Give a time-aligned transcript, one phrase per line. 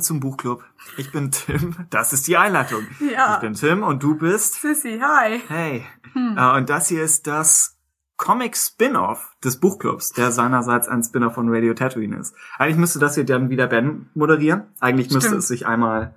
[0.00, 0.64] Willkommen zum Buchclub.
[0.96, 1.76] Ich bin Tim.
[1.90, 2.86] Das ist die Einleitung.
[3.14, 3.34] Ja.
[3.34, 4.54] Ich bin Tim und du bist.
[4.54, 5.42] Sissy, hi.
[5.46, 5.84] Hey.
[6.14, 7.78] Äh, und das hier ist das
[8.16, 12.34] Comic-Spin-Off des Buchclubs, der seinerseits ein Spin-Off von Radio Tatooine ist.
[12.56, 14.68] Eigentlich müsste das hier dann wieder Ben moderieren.
[14.80, 15.42] Eigentlich müsste Stimmt.
[15.42, 16.14] es sich einmal,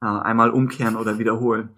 [0.00, 1.70] äh, einmal umkehren oder wiederholen.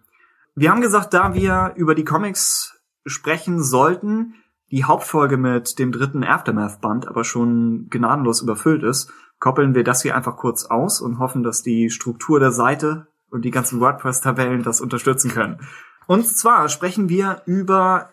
[0.55, 4.35] Wir haben gesagt, da wir über die Comics sprechen sollten,
[4.71, 10.17] die Hauptfolge mit dem dritten Aftermath-Band aber schon gnadenlos überfüllt ist, koppeln wir das hier
[10.17, 14.81] einfach kurz aus und hoffen, dass die Struktur der Seite und die ganzen WordPress-Tabellen das
[14.81, 15.61] unterstützen können.
[16.07, 18.11] Und zwar sprechen wir über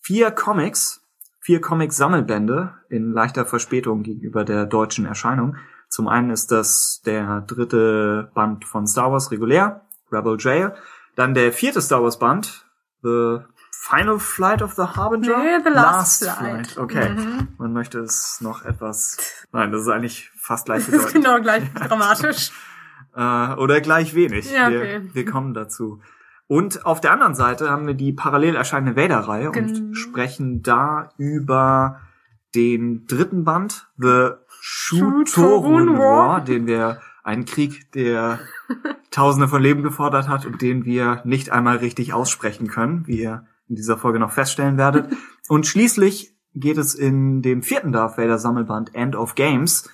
[0.00, 1.02] vier Comics,
[1.40, 5.56] vier Comic-Sammelbände in leichter Verspätung gegenüber der deutschen Erscheinung.
[5.88, 10.74] Zum einen ist das der dritte Band von Star Wars regulär, Rebel Jail.
[11.14, 12.66] Dann der vierte Star Wars Band,
[13.02, 13.38] The
[13.88, 15.38] Final Flight of the Harbinger?
[15.38, 16.76] Nee, The Last Flight.
[16.76, 17.08] Okay.
[17.10, 17.48] Mhm.
[17.58, 19.16] Man möchte es noch etwas,
[19.52, 21.24] nein, das ist eigentlich fast gleich Das ist bedeutend.
[21.24, 22.50] genau gleich dramatisch.
[23.14, 24.50] Äh, oder gleich wenig.
[24.52, 25.10] Ja, wir, okay.
[25.12, 26.00] wir kommen dazu.
[26.48, 29.78] Und auf der anderen Seite haben wir die parallel erscheinende Vader-Reihe Genau.
[29.78, 32.00] und sprechen da über
[32.54, 34.30] den dritten Band, The
[34.60, 36.40] Shu-Torun War.
[36.40, 38.38] Den wir einen Krieg, der
[39.10, 43.46] Tausende von Leben gefordert hat und den wir nicht einmal richtig aussprechen können, wie ihr
[43.68, 45.12] in dieser Folge noch feststellen werdet.
[45.48, 49.88] Und schließlich geht es in dem vierten Darth Vader Sammelband End of Games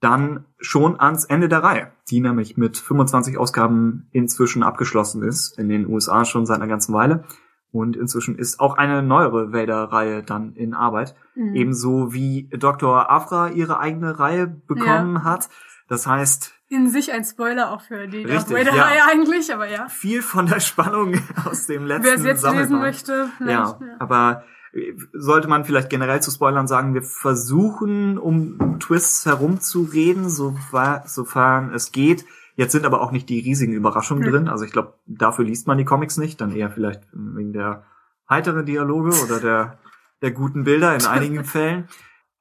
[0.00, 5.68] dann schon ans Ende der Reihe, die nämlich mit 25 Ausgaben inzwischen abgeschlossen ist, in
[5.68, 7.24] den USA schon seit einer ganzen Weile.
[7.70, 11.14] Und inzwischen ist auch eine neuere Vader-Reihe dann in Arbeit.
[11.34, 11.54] Mhm.
[11.54, 13.10] Ebenso wie Dr.
[13.10, 15.48] Afra ihre eigene Reihe bekommen hat.
[15.88, 19.06] Das heißt, In sich ein Spoiler auch für die Darth Richtig, ja.
[19.10, 19.88] eigentlich, aber ja.
[19.88, 21.14] viel von der Spannung
[21.46, 25.88] aus dem letzten Wer es jetzt lesen möchte, Ja, vielleicht, aber äh, sollte man vielleicht
[25.88, 32.26] generell zu Spoilern sagen, wir versuchen, um Twists herumzureden, sofern es geht.
[32.56, 34.32] Jetzt sind aber auch nicht die riesigen Überraschungen Hm.
[34.32, 34.48] drin.
[34.48, 37.84] Also ich glaube, dafür liest man die Comics nicht, dann eher vielleicht wegen der
[38.28, 39.78] heiteren Dialoge oder der,
[40.22, 41.88] der guten Bilder in einigen Fällen.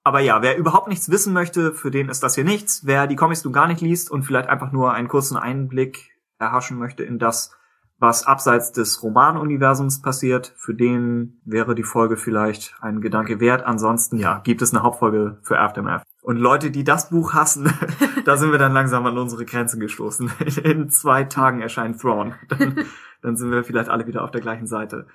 [0.07, 2.85] Aber ja, wer überhaupt nichts wissen möchte, für den ist das hier nichts.
[2.85, 6.77] Wer die Comics nun gar nicht liest und vielleicht einfach nur einen kurzen Einblick erhaschen
[6.77, 7.53] möchte in das,
[7.99, 13.65] was abseits des Romanuniversums passiert, für den wäre die Folge vielleicht ein Gedanke wert.
[13.65, 16.03] Ansonsten, ja, gibt es eine Hauptfolge für Aftermath.
[16.21, 17.69] Und Leute, die das Buch hassen,
[18.23, 20.31] da sind wir dann langsam an unsere Grenzen gestoßen.
[20.63, 22.33] In zwei Tagen erscheint Thrawn.
[22.47, 22.85] Dann,
[23.21, 25.07] dann sind wir vielleicht alle wieder auf der gleichen Seite.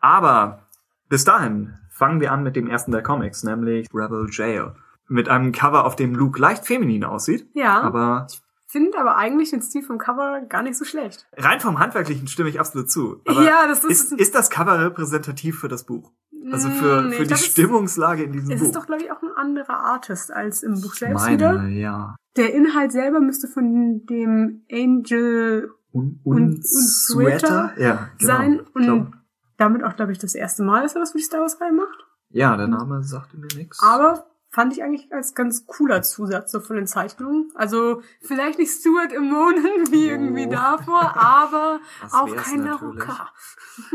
[0.00, 0.66] Aber
[1.10, 4.72] bis dahin fangen wir an mit dem ersten der Comics, nämlich Rebel Jail.
[5.08, 7.46] Mit einem Cover, auf dem Luke leicht feminin aussieht.
[7.52, 7.80] Ja.
[7.82, 8.26] Aber
[8.68, 11.26] Finde aber eigentlich den Stil vom Cover gar nicht so schlecht.
[11.36, 13.20] rein vom Handwerklichen stimme ich absolut zu.
[13.26, 14.12] Aber ja, das ist.
[14.12, 16.12] ist, ist das Cover repräsentativ für das Buch?
[16.52, 18.66] Also für, Mm, nee, für die es- Stimmungslage in diesem Es Buch.
[18.68, 21.66] ist doch, glaube ich, auch ein anderer Artist als im Buch selbst meine, wieder.
[21.66, 22.16] ja.
[22.36, 28.32] Der Inhalt selber müsste von dem Angel Un, Und- un, und Sweater Ja, genau.
[28.32, 29.12] sein und
[29.60, 31.72] damit auch, glaube ich, das erste Mal, dass er was für die Star Wars Reihe
[31.72, 32.06] macht.
[32.30, 33.82] ja, der Name sagte mir nichts.
[33.82, 37.52] Aber fand ich eigentlich als ganz cooler Zusatz so von den Zeichnungen.
[37.54, 39.62] Also vielleicht nicht Stuart Immonen
[39.92, 40.10] wie Oh.
[40.10, 41.78] irgendwie davor, aber
[42.10, 42.64] auch kein.
[42.64, 43.28] Naruka.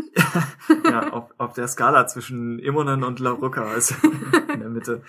[0.89, 3.93] ja, auf, auf der Skala zwischen Immonen und Laruka ist
[4.53, 5.01] in der Mitte.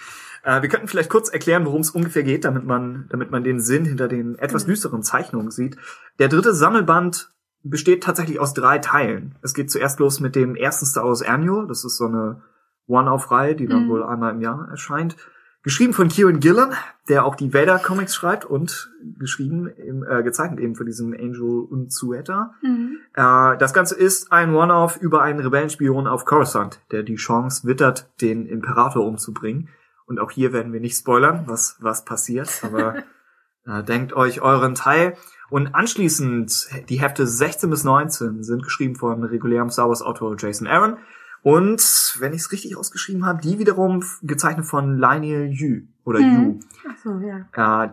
[0.43, 3.61] Äh, wir könnten vielleicht kurz erklären, worum es ungefähr geht, damit man, damit man den
[3.61, 4.70] Sinn hinter den etwas Mhm.
[4.70, 5.76] düsteren Zeichnungen sieht.
[6.19, 7.32] Der dritte Sammelband
[7.68, 9.34] besteht tatsächlich aus drei Teilen.
[9.42, 11.66] Es geht zuerst los mit dem ersten Star Wars Annual.
[11.66, 12.42] Das ist so eine
[12.86, 13.88] One-Off-Reihe, die dann Mhm.
[13.88, 15.16] wohl einmal im Jahr erscheint.
[15.62, 16.74] Geschrieben von Kieran Gillen,
[17.08, 22.54] der auch die Vader-Comics schreibt und geschrieben, im, äh, gezeichnet eben für diesen Angel Unzueta.
[22.62, 22.98] Mhm.
[23.14, 28.08] Äh, das Ganze ist ein One-Off über einen Rebellenspion auf Coruscant, der die Chance wittert,
[28.20, 29.69] den Imperator umzubringen.
[30.06, 32.98] Und auch hier werden wir nicht spoilern, was, was passiert, aber
[33.66, 35.16] äh, denkt euch euren Teil.
[35.50, 40.66] Und anschließend, die Hefte 16 bis 19 sind geschrieben von regulärem Star Wars Autor Jason
[40.66, 40.96] Aaron.
[41.43, 46.34] Und, wenn ich es richtig ausgeschrieben habe, die wiederum gezeichnet von Lionel Yu oder Mhm.
[46.44, 46.60] Yu.
[46.90, 47.84] Ach so, ja.
[47.84, 47.90] Äh,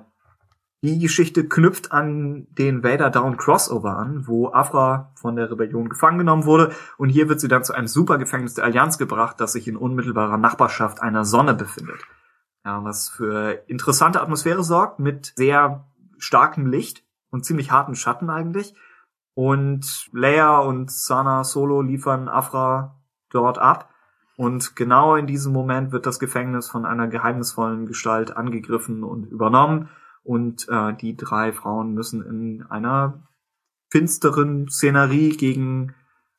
[0.82, 6.18] die Geschichte knüpft an den Vader Down Crossover an, wo Afra von der Rebellion gefangen
[6.18, 9.68] genommen wurde und hier wird sie dann zu einem Supergefängnis der Allianz gebracht, das sich
[9.68, 12.02] in unmittelbarer Nachbarschaft einer Sonne befindet.
[12.66, 15.86] Ja, was für interessante Atmosphäre sorgt mit sehr
[16.18, 17.03] starkem Licht
[17.34, 18.76] und ziemlich harten Schatten eigentlich.
[19.34, 23.02] Und Leia und Sana Solo liefern Afra
[23.32, 23.90] dort ab.
[24.38, 29.90] Und genau in diesem Moment wird das Gefängnis von einer geheimnisvollen Gestalt angegriffen und übernommen.
[30.22, 33.24] Und äh, die drei Frauen müssen in einer
[33.90, 35.96] finsteren Szenerie gegen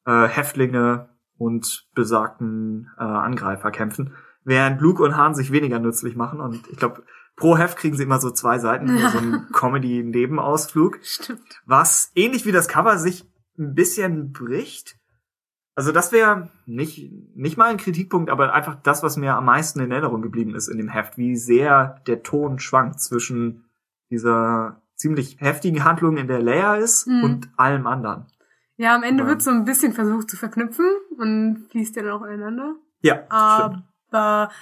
[0.07, 4.15] äh, Häftlinge und besagten äh, Angreifer kämpfen.
[4.45, 6.41] Während Luke und Han sich weniger nützlich machen.
[6.41, 7.03] Und ich glaube,
[7.37, 10.99] pro Heft kriegen sie immer so zwei Seiten für so einen Comedy-Nebenausflug.
[11.03, 11.63] Stimmt.
[11.67, 13.29] Was ähnlich wie das Cover sich
[13.59, 14.97] ein bisschen bricht.
[15.77, 19.81] Also das wäre nicht, nicht mal ein Kritikpunkt, aber einfach das, was mir am meisten
[19.81, 23.65] in Erinnerung geblieben ist in dem Heft, wie sehr der Ton schwankt zwischen
[24.11, 27.25] dieser ziemlich heftigen Handlung, in der Leia ist, Mhm.
[27.25, 28.27] und allem anderen.
[28.77, 29.29] Ja, am Ende Ja.
[29.31, 30.87] wird so ein bisschen versucht zu verknüpfen
[31.19, 32.77] und fließt ja dann auch ineinander.
[33.03, 33.17] Ja,
[33.59, 33.83] stimmt.
[34.13, 34.55] Aber äh,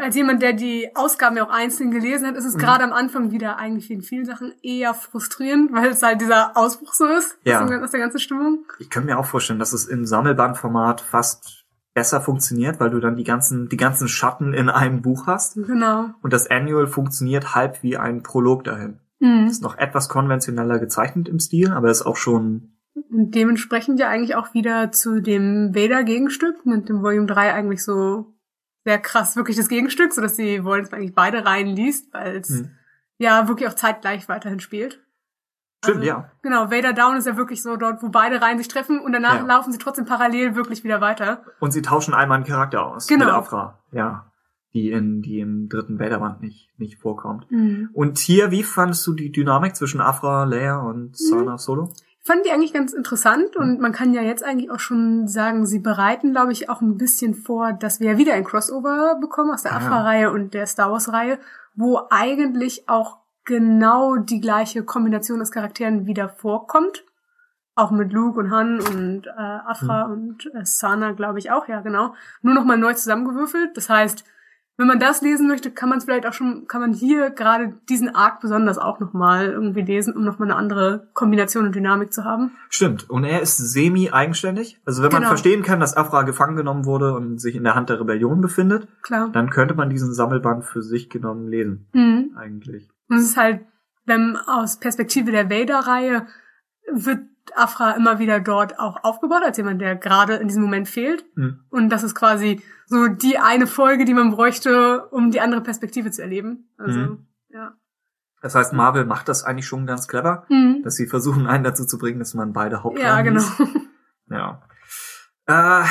[0.00, 2.58] als jemand, der die Ausgaben ja auch einzeln gelesen hat, ist es Mhm.
[2.58, 6.94] gerade am Anfang wieder eigentlich in vielen Sachen eher frustrierend, weil es halt dieser Ausbruch
[6.94, 7.62] so ist Ja.
[7.62, 8.64] aus, dem- aus der ganzen Stimmung.
[8.78, 11.64] Ich könnte mir auch vorstellen, dass es im Sammelbandformat fast
[11.94, 15.54] besser funktioniert, weil du dann die ganzen, die ganzen Schatten in einem Buch hast.
[15.56, 16.10] Genau.
[16.22, 19.00] Und das Annual funktioniert halb wie ein Prolog dahin.
[19.20, 19.46] Mhm.
[19.48, 22.74] Ist noch etwas konventioneller gezeichnet im Stil, aber ist auch schon,
[23.10, 28.34] Und dementsprechend ja eigentlich auch wieder zu dem Vader-Gegenstück mit dem Volume 3 eigentlich so
[28.88, 32.36] sehr krass wirklich das Gegenstück, sodass sie wollen, dass man eigentlich beide Reihen liest, weil
[32.38, 32.70] es Hm.
[33.18, 35.00] ja wirklich auch zeitgleich weiterhin spielt.
[35.84, 36.30] stimmt, Also, ja.
[36.42, 39.36] Genau, Vader Down ist ja wirklich so dort, wo beide Reihen sich treffen und danach
[39.40, 39.46] Ja.
[39.46, 41.44] laufen sie trotzdem parallel wirklich wieder weiter.
[41.60, 43.06] Und sie tauschen einmal einen Charakter aus.
[43.06, 43.26] Genau.
[43.26, 43.78] Mit Afra.
[43.92, 44.32] Ja.
[44.74, 47.50] Die in, die im dritten Vader-Band nicht, nicht vorkommt.
[47.50, 47.90] Mhm.
[47.92, 50.86] Und hier, wie fandest du die Dynamik zwischen Afra, Leia Mhm.
[50.88, 51.92] und Sana Solo?
[52.28, 55.64] Ich fand die eigentlich ganz interessant und man kann ja jetzt eigentlich auch schon sagen,
[55.64, 59.50] sie bereiten, glaube ich, auch ein bisschen vor, dass wir ja wieder ein Crossover bekommen
[59.50, 59.76] aus der Ah.
[59.76, 61.38] Afra-Reihe und der Star Wars-Reihe,
[61.74, 67.02] wo eigentlich auch genau die gleiche Kombination aus Charakteren wieder vorkommt.
[67.74, 71.80] Auch mit Luke und Han und äh, Afra und äh, Sana, glaube ich auch, ja
[71.80, 72.14] genau.
[72.42, 73.74] Nur nochmal neu zusammengewürfelt.
[73.74, 74.24] Das heißt,
[74.78, 77.74] wenn man das lesen möchte, kann man es vielleicht auch schon, kann man hier gerade
[77.88, 82.24] diesen Arc besonders auch nochmal irgendwie lesen, um nochmal eine andere Kombination und Dynamik zu
[82.24, 82.52] haben.
[82.70, 83.10] Stimmt.
[83.10, 84.80] Und er ist semi-eigenständig.
[84.86, 85.30] Also wenn man Genau.
[85.30, 88.86] verstehen kann, dass Afra gefangen genommen wurde und sich in der Hand der Rebellion befindet,
[89.02, 89.30] Klar.
[89.32, 91.88] dann könnte man diesen Sammelband für sich genommen lesen.
[91.92, 92.36] Mhm.
[92.36, 92.88] Eigentlich.
[93.08, 93.62] Und es ist halt,
[94.06, 96.26] wenn aus Perspektive der Vader-Reihe
[96.92, 97.20] wird
[97.56, 101.24] Afra immer wieder dort auch aufgebaut, als jemand, der gerade in diesem Moment fehlt.
[101.34, 101.60] Hm.
[101.70, 106.10] Und das ist quasi so die eine Folge, die man bräuchte, um die andere Perspektive
[106.10, 106.68] zu erleben.
[106.78, 107.26] Also, Mhm.
[107.50, 107.74] ja.
[108.40, 110.82] Das heißt, Marvel macht das eigentlich schon ganz clever, Mhm.
[110.84, 113.42] dass sie versuchen, einen dazu zu bringen, dass man beide Hauptrollen Ja, genau.
[114.30, 114.62] Ja.
[115.46, 115.84] Äh,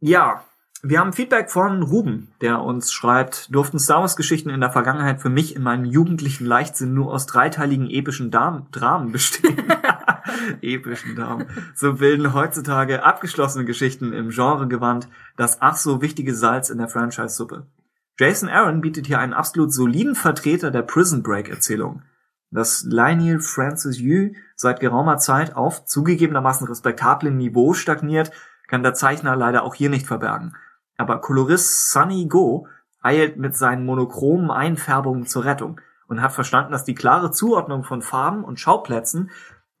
[0.00, 0.42] ja.
[0.82, 5.20] Wir haben Feedback von Ruben, der uns schreibt, durften Star Wars Geschichten in der Vergangenheit
[5.20, 9.56] für mich in meinem jugendlichen Leichtsinn nur aus dreiteiligen epischen Dam Dramen bestehen.
[10.62, 11.46] epischen Dramen.
[11.74, 17.66] So bilden heutzutage abgeschlossene Geschichten im Genregewand das ach so wichtige Salz in der Franchise-Suppe.
[18.18, 22.02] Jason Aaron bietet hier einen absolut soliden Vertreter der Prison Break Erzählung.
[22.50, 28.32] Dass Lionel Francis Yu seit geraumer Zeit auf zugegebenermaßen respektablem Niveau stagniert,
[28.66, 30.56] kann der Zeichner leider auch hier nicht verbergen.
[30.96, 32.66] Aber Kolorist Sunny Go
[33.00, 38.02] eilt mit seinen monochromen Einfärbungen zur Rettung und hat verstanden, dass die klare Zuordnung von
[38.02, 39.30] Farben und Schauplätzen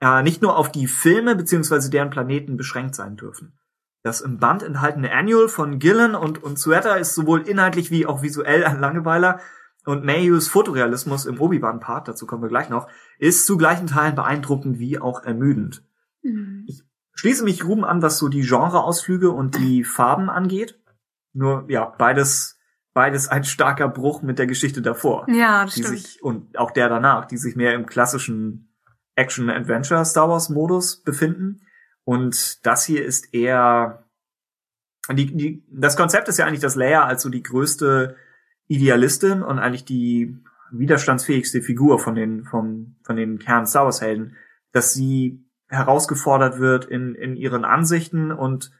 [0.00, 1.88] äh, nicht nur auf die Filme bzw.
[1.90, 3.58] deren Planeten beschränkt sein dürfen.
[4.02, 8.22] Das im Band enthaltene Annual von Gillen und, und Suetta ist sowohl inhaltlich wie auch
[8.22, 9.40] visuell ein Langeweiler
[9.84, 12.88] und Mayhews Fotorealismus im Obi-Wan-Part, dazu kommen wir gleich noch,
[13.18, 15.82] ist zu gleichen Teilen beeindruckend wie auch ermüdend.
[16.22, 16.66] Mhm.
[17.14, 20.78] Schließe mich Ruben an, was so die Genreausflüge und die Farben angeht.
[21.32, 22.58] Nur, ja, beides,
[22.92, 25.26] beides ein starker Bruch mit der Geschichte davor.
[25.28, 25.98] Ja, das die stimmt.
[25.98, 28.72] sich, und auch der danach, die sich mehr im klassischen
[29.18, 31.60] Action-Adventure Star Wars Modus befinden.
[32.04, 34.04] Und das hier ist eher,
[35.10, 38.16] die, die, das Konzept ist ja eigentlich, dass Leia als so die größte
[38.68, 40.36] Idealistin und eigentlich die
[40.70, 44.36] widerstandsfähigste Figur von den, von, von den Kern Star Wars Helden,
[44.72, 48.70] dass sie herausgefordert wird in, in ihren Ansichten und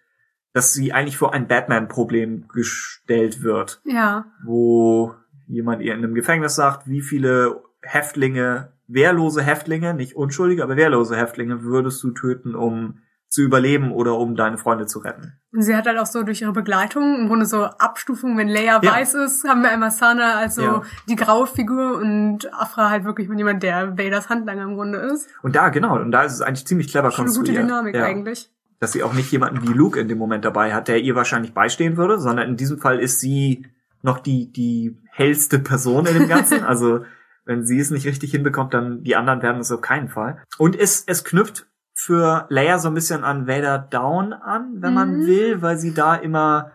[0.52, 4.24] dass sie eigentlich vor ein Batman-Problem gestellt wird Ja.
[4.44, 5.14] wo
[5.46, 11.16] jemand ihr in einem Gefängnis sagt, wie viele Häftlinge, wehrlose Häftlinge, nicht unschuldige, aber wehrlose
[11.16, 12.98] Häftlinge würdest du töten, um
[13.30, 15.34] zu überleben oder um deine Freunde zu retten.
[15.52, 18.38] Und sie hat halt auch so durch ihre Begleitung im Grunde so Abstufungen.
[18.38, 18.90] Wenn Leia Ja.
[18.94, 20.82] weiß ist, haben wir einmal Sana als so Ja.
[21.10, 25.28] die graue Figur und Afra halt wirklich mit jemand, der Vaders Handlanger im Grunde ist.
[25.42, 27.64] Und da, genau, und da ist es eigentlich ziemlich clever Schon eine gute konstruiert.
[27.64, 28.04] Dynamik ja.
[28.04, 28.50] eigentlich.
[28.80, 31.52] Dass sie auch nicht jemanden wie Luke in dem Moment dabei hat, der ihr wahrscheinlich
[31.52, 33.66] beistehen würde, sondern in diesem Fall ist sie
[34.00, 36.64] noch die, die hellste Person in dem Ganzen.
[36.64, 37.04] also,
[37.48, 40.42] wenn sie es nicht richtig hinbekommt, dann die anderen werden es auf keinen Fall.
[40.58, 45.16] Und es, es knüpft für Leia so ein bisschen an Vader Down an, wenn man
[45.22, 45.26] Mhm.
[45.26, 46.70] will, weil sie da immer,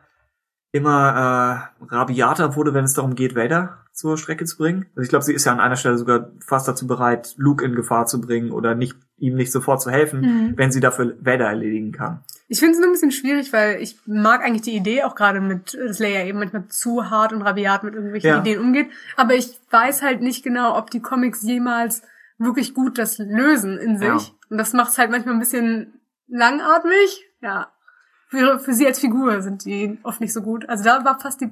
[0.72, 4.88] immer äh, rabiater wurde, wenn es darum geht, Vader zur Strecke zu bringen.
[4.96, 7.76] Also ich glaube, sie ist ja an einer Stelle sogar fast dazu bereit, Luke in
[7.76, 10.54] Gefahr zu bringen oder nicht ihm nicht sofort zu helfen, Mhm.
[10.58, 12.24] wenn sie dafür Vader erledigen kann.
[12.54, 15.42] Ich finde es nur ein bisschen schwierig, weil ich mag eigentlich die Idee auch gerade
[15.42, 18.42] mit, dass Leia eben manchmal zu hart und rabiat mit irgendwelchen Ja.
[18.42, 18.92] Ideen umgeht.
[19.18, 22.04] Aber ich weiß halt nicht genau, ob die Comics jemals
[22.38, 24.08] wirklich gut das lösen in sich.
[24.08, 24.20] Ja.
[24.52, 27.26] Und das macht es halt manchmal ein bisschen langatmig.
[27.42, 27.72] Ja.
[28.28, 30.70] Für, für sie als Figur sind die oft nicht so gut.
[30.70, 31.50] Also da war fast die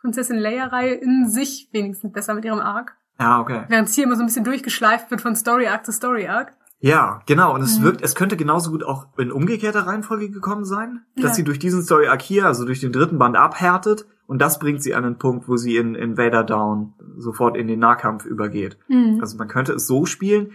[0.00, 2.96] Prinzessin Leia-Reihe in sich wenigstens besser mit ihrem Arc.
[3.20, 3.66] Ja, okay.
[3.68, 6.54] Während es hier immer so ein bisschen durchgeschleift wird von Story Arc zu Story Arc.
[6.82, 7.54] Ja, genau.
[7.54, 7.84] Und es Mhm.
[7.84, 11.34] wirkt, es könnte genauso gut auch in umgekehrter Reihenfolge gekommen sein, dass Ja.
[11.34, 14.82] sie durch diesen Story Arc hier, also durch den dritten Band abhärtet und das bringt
[14.82, 18.78] sie an den Punkt, wo sie in, in Vader Down sofort in den Nahkampf übergeht.
[18.88, 19.18] Mhm.
[19.20, 20.52] Also man könnte es so spielen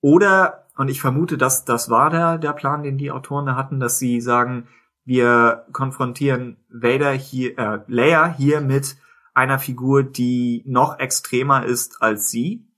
[0.00, 3.80] oder, und ich vermute, dass das war der, der Plan, den die Autoren da hatten,
[3.80, 4.68] dass sie sagen,
[5.04, 8.96] wir konfrontieren Vader hier, äh, Leia hier mit
[9.34, 12.68] einer Figur, die noch extremer ist als sie.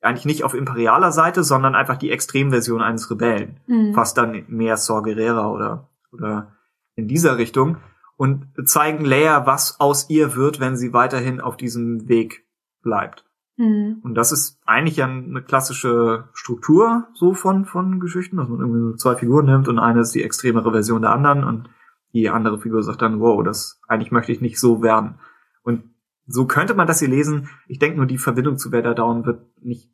[0.00, 3.60] Eigentlich nicht auf imperialer Seite, sondern einfach die Extremversion eines Rebellen.
[3.66, 3.94] Mhm.
[3.94, 6.52] Fast dann mehr Saw Gerrera oder, oder
[6.94, 7.76] in dieser Richtung.
[8.16, 12.46] Und zeigen Leia, was aus ihr wird, wenn sie weiterhin auf diesem Weg
[12.82, 13.24] bleibt.
[13.60, 14.00] Mhm.
[14.02, 18.80] Und das ist eigentlich ja eine klassische Struktur so von, von Geschichten, dass man irgendwie
[18.80, 21.68] so zwei Figuren nimmt und eine ist die extremere Version der anderen und
[22.14, 25.16] die andere Figur sagt dann, wow, das eigentlich möchte ich nicht so werden.
[25.62, 25.84] Und
[26.32, 27.48] so könnte man das hier lesen.
[27.68, 29.90] Ich denke nur, die Verbindung zu Vader Down wird nicht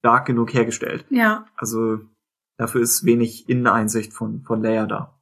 [0.00, 1.04] stark genug hergestellt.
[1.10, 2.00] Ja, Also
[2.56, 5.18] dafür ist wenig Inneneinsicht von, von Leia da.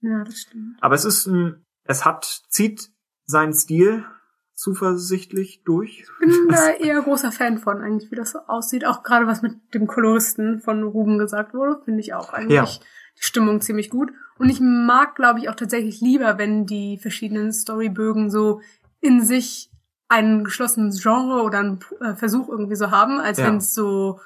[0.00, 0.76] ja, das stimmt.
[0.80, 2.90] Aber es ist ein, es hat, zieht
[3.26, 4.04] seinen Stil
[4.54, 6.00] zuversichtlich durch.
[6.00, 8.86] Ich bin da eher großer Fan von, eigentlich, wie das so aussieht.
[8.86, 12.64] Auch gerade was mit dem Koloristen von Ruben gesagt wurde, finde ich auch eigentlich Ja.
[13.18, 14.12] die Stimmung ziemlich gut.
[14.38, 18.60] Und ich mag, glaube ich, auch tatsächlich lieber, wenn die verschiedenen Storybögen so
[19.06, 19.70] in sich
[20.08, 23.46] ein geschlossenes Genre oder einen äh, Versuch irgendwie so haben, als Ja.
[23.46, 24.20] wenn es so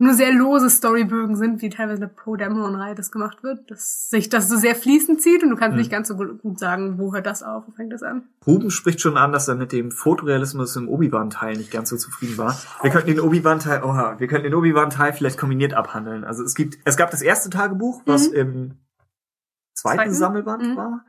[0.00, 4.08] nur sehr lose Storybögen sind, wie teilweise in der Poe Dameron-Reihe das gemacht wird, dass
[4.10, 5.78] sich das so sehr fließend zieht und du kannst Mhm.
[5.80, 8.28] nicht ganz so gut gut sagen, wo hört das auf, wo fängt das an.
[8.46, 12.38] Ruben spricht schon an, dass er mit dem Fotorealismus im Obi-Wan-Teil nicht ganz so zufrieden
[12.38, 12.56] war.
[12.80, 16.22] Wir könnten den Obi-Wan-Teil, oha, wir könnten den Obi-Wan-Teil vielleicht kombiniert abhandeln.
[16.22, 18.34] Also es gibt, es gab das erste Tagebuch, was Mhm.
[18.36, 18.70] im
[19.74, 20.14] zweiten, Zweiten?
[20.14, 20.76] Sammelband Mhm.
[20.76, 21.04] war.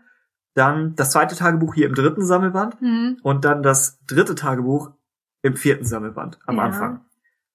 [0.56, 3.18] Dann das zweite Tagebuch hier im dritten Sammelband Mhm.
[3.24, 4.91] und dann das dritte Tagebuch
[5.41, 6.63] im vierten Sammelband am Ja.
[6.63, 7.01] Anfang.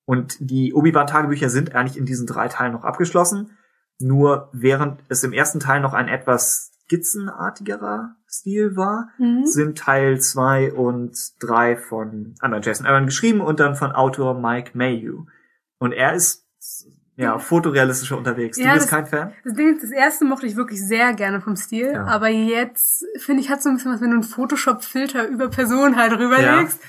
[0.06, 3.56] Und die Obi-Wan-Tagebücher sind eigentlich in diesen drei Teilen noch abgeschlossen.
[3.98, 9.46] Nur während es im ersten Teil noch ein etwas skizzenartigerer Stil war, Mhm.
[9.46, 14.72] sind Teil 2 und 3 von einmal Jason Aaron geschrieben und dann von Autor Mike
[14.74, 15.24] Mayhew.
[15.78, 16.46] Und er ist
[17.16, 18.58] ja fotorealistischer unterwegs.
[18.58, 19.32] Ja, du bist das- kein Fan?
[19.44, 22.04] Das Ding ist, das erste mochte ich wirklich sehr gerne vom Stil, Ja.
[22.06, 25.96] aber jetzt finde ich, hat so ein bisschen was, wenn du einen Photoshop-Filter über Personen
[25.96, 26.80] halt rüberlegst.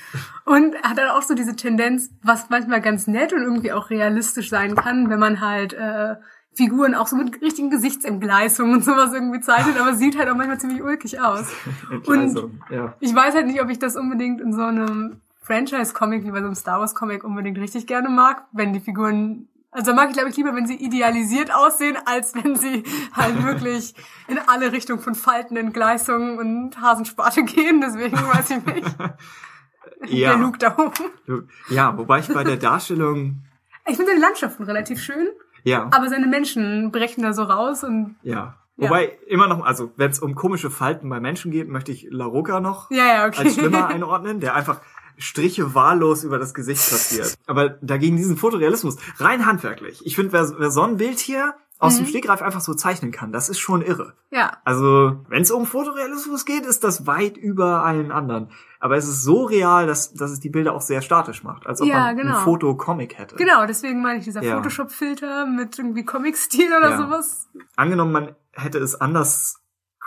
[0.44, 4.48] Und hat dann auch so diese Tendenz, was manchmal ganz nett und irgendwie auch realistisch
[4.50, 6.14] sein kann, wenn man halt äh,
[6.54, 10.58] Figuren auch so mit richtigen Gesichtsentgleisungen und sowas irgendwie zeichnet, aber sieht halt auch manchmal
[10.58, 11.46] ziemlich ulkig aus.
[12.08, 12.94] Also, ja.
[13.00, 16.46] Ich weiß halt nicht, ob ich das unbedingt in so einem Franchise-Comic wie bei so
[16.46, 20.36] einem Star Wars-Comic unbedingt richtig gerne mag, wenn die Figuren also mag ich, glaube ich,
[20.36, 22.82] lieber, wenn sie idealisiert aussehen, als wenn sie
[23.14, 23.94] halt wirklich
[24.26, 27.82] in alle Richtungen von Falten, Entgleisungen und Hasensparte gehen.
[27.82, 28.96] Deswegen weiß ich nicht.
[28.98, 31.48] Der Ja, Luke da oben.
[31.68, 33.42] ja, wobei ich bei der Darstellung,
[33.86, 35.28] Ich finde seine Landschaften relativ schön,
[35.62, 38.56] ja, aber seine Menschen brechen da so raus und ja.
[38.78, 38.90] Ja.
[38.90, 42.26] Wobei immer noch, also wenn es um komische Falten bei Menschen geht, möchte ich La
[42.26, 43.44] Rocca noch ja, ja, okay.
[43.44, 44.82] als schlimmer einordnen, der einfach
[45.18, 47.34] Striche wahllos über das Gesicht passiert.
[47.46, 50.00] Aber dagegen diesen Fotorealismus, rein handwerklich.
[50.04, 52.08] Ich finde, wer, wer so ein Bild hier aus dem Mhm.
[52.08, 54.14] Stegreif einfach so zeichnen kann, das ist schon irre.
[54.30, 58.50] ja, Also, wenn es um Fotorealismus geht, ist das weit über allen anderen.
[58.80, 61.82] Aber es ist so real, dass, dass es die Bilder auch sehr statisch macht, als
[61.82, 62.38] ob Ja, man genau.
[62.38, 63.36] ein Fotocomic hätte.
[63.36, 64.56] genau, deswegen meine ich dieser Ja.
[64.56, 66.96] Photoshop-Filter mit irgendwie Comic-Stil oder Ja.
[66.96, 67.48] sowas.
[67.76, 69.56] Angenommen, man hätte es anders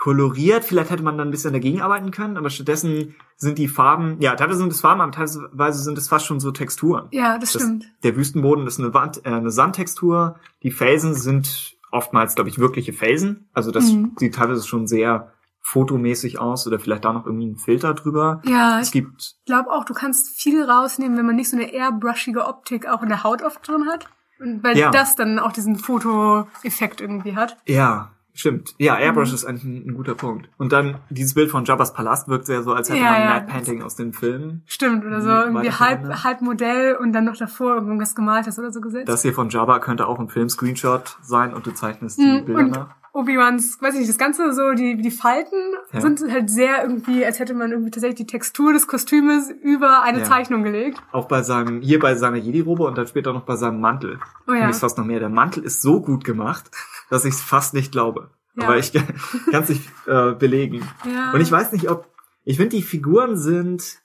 [0.00, 4.16] koloriert, vielleicht hätte man dann ein bisschen dagegen arbeiten können, aber stattdessen sind die Farben,
[4.20, 7.06] ja, teilweise sind es Farben, aber teilweise sind es fast schon so Texturen.
[7.12, 7.84] Ja, das, Das- stimmt.
[8.02, 10.36] Der Wüstenboden ist eine, Wand, äh, eine Sandtextur.
[10.62, 13.48] Die Felsen sind oftmals, glaube ich, wirkliche Felsen.
[13.52, 14.12] Also das Mhm.
[14.16, 18.40] sieht teilweise schon sehr fotomäßig aus oder vielleicht da noch irgendwie ein Filter drüber.
[18.46, 21.72] Ja, Es ich gibt, glaube auch, du kannst viel rausnehmen, wenn man nicht so eine
[21.72, 24.06] airbrushige Optik auch in der Haut oft drin hat.
[24.40, 24.90] Und weil Ja.
[24.90, 27.58] das dann auch diesen Fotoeffekt irgendwie hat.
[27.66, 28.74] ja, stimmt.
[28.78, 29.34] Ja, Airbrush Mhm.
[29.34, 30.48] ist eigentlich ein, ein guter Punkt.
[30.58, 33.28] Und dann dieses Bild von Jabba's Palast wirkt sehr so, als hätte Ja, man ja.
[33.34, 34.62] Mad Painting aus den Filmen.
[34.66, 38.80] Stimmt, oder so irgendwie halb, halb Modell und dann noch davor irgendwas gemaltes oder so
[38.80, 39.08] gesetzt.
[39.08, 42.60] Das hier von Jabba könnte auch ein Film-Screenshot sein und du zeichnest die Mhm, Bilder
[42.60, 42.94] und nach.
[43.12, 45.56] Obi-Wans, weiß ich nicht, das Ganze so, die, die Falten
[45.92, 46.00] Ja.
[46.00, 50.20] sind halt sehr irgendwie, als hätte man irgendwie tatsächlich die Textur des Kostümes über eine
[50.20, 50.24] Ja.
[50.26, 51.02] Zeichnung gelegt.
[51.10, 54.20] Auch bei seinem, hier bei seiner Jedi-Robe und dann später noch bei seinem Mantel.
[54.46, 54.62] Oh ja.
[54.66, 55.18] Und ich fast noch mehr.
[55.18, 56.70] Der Mantel ist so gut gemacht,
[57.10, 58.30] dass ich es fast nicht glaube.
[58.56, 58.64] Ja.
[58.64, 60.88] Aber ich kann es nicht äh, belegen.
[61.12, 61.32] Ja.
[61.32, 62.08] Und ich weiß nicht, ob.
[62.44, 63.98] Ich finde, die Figuren sind.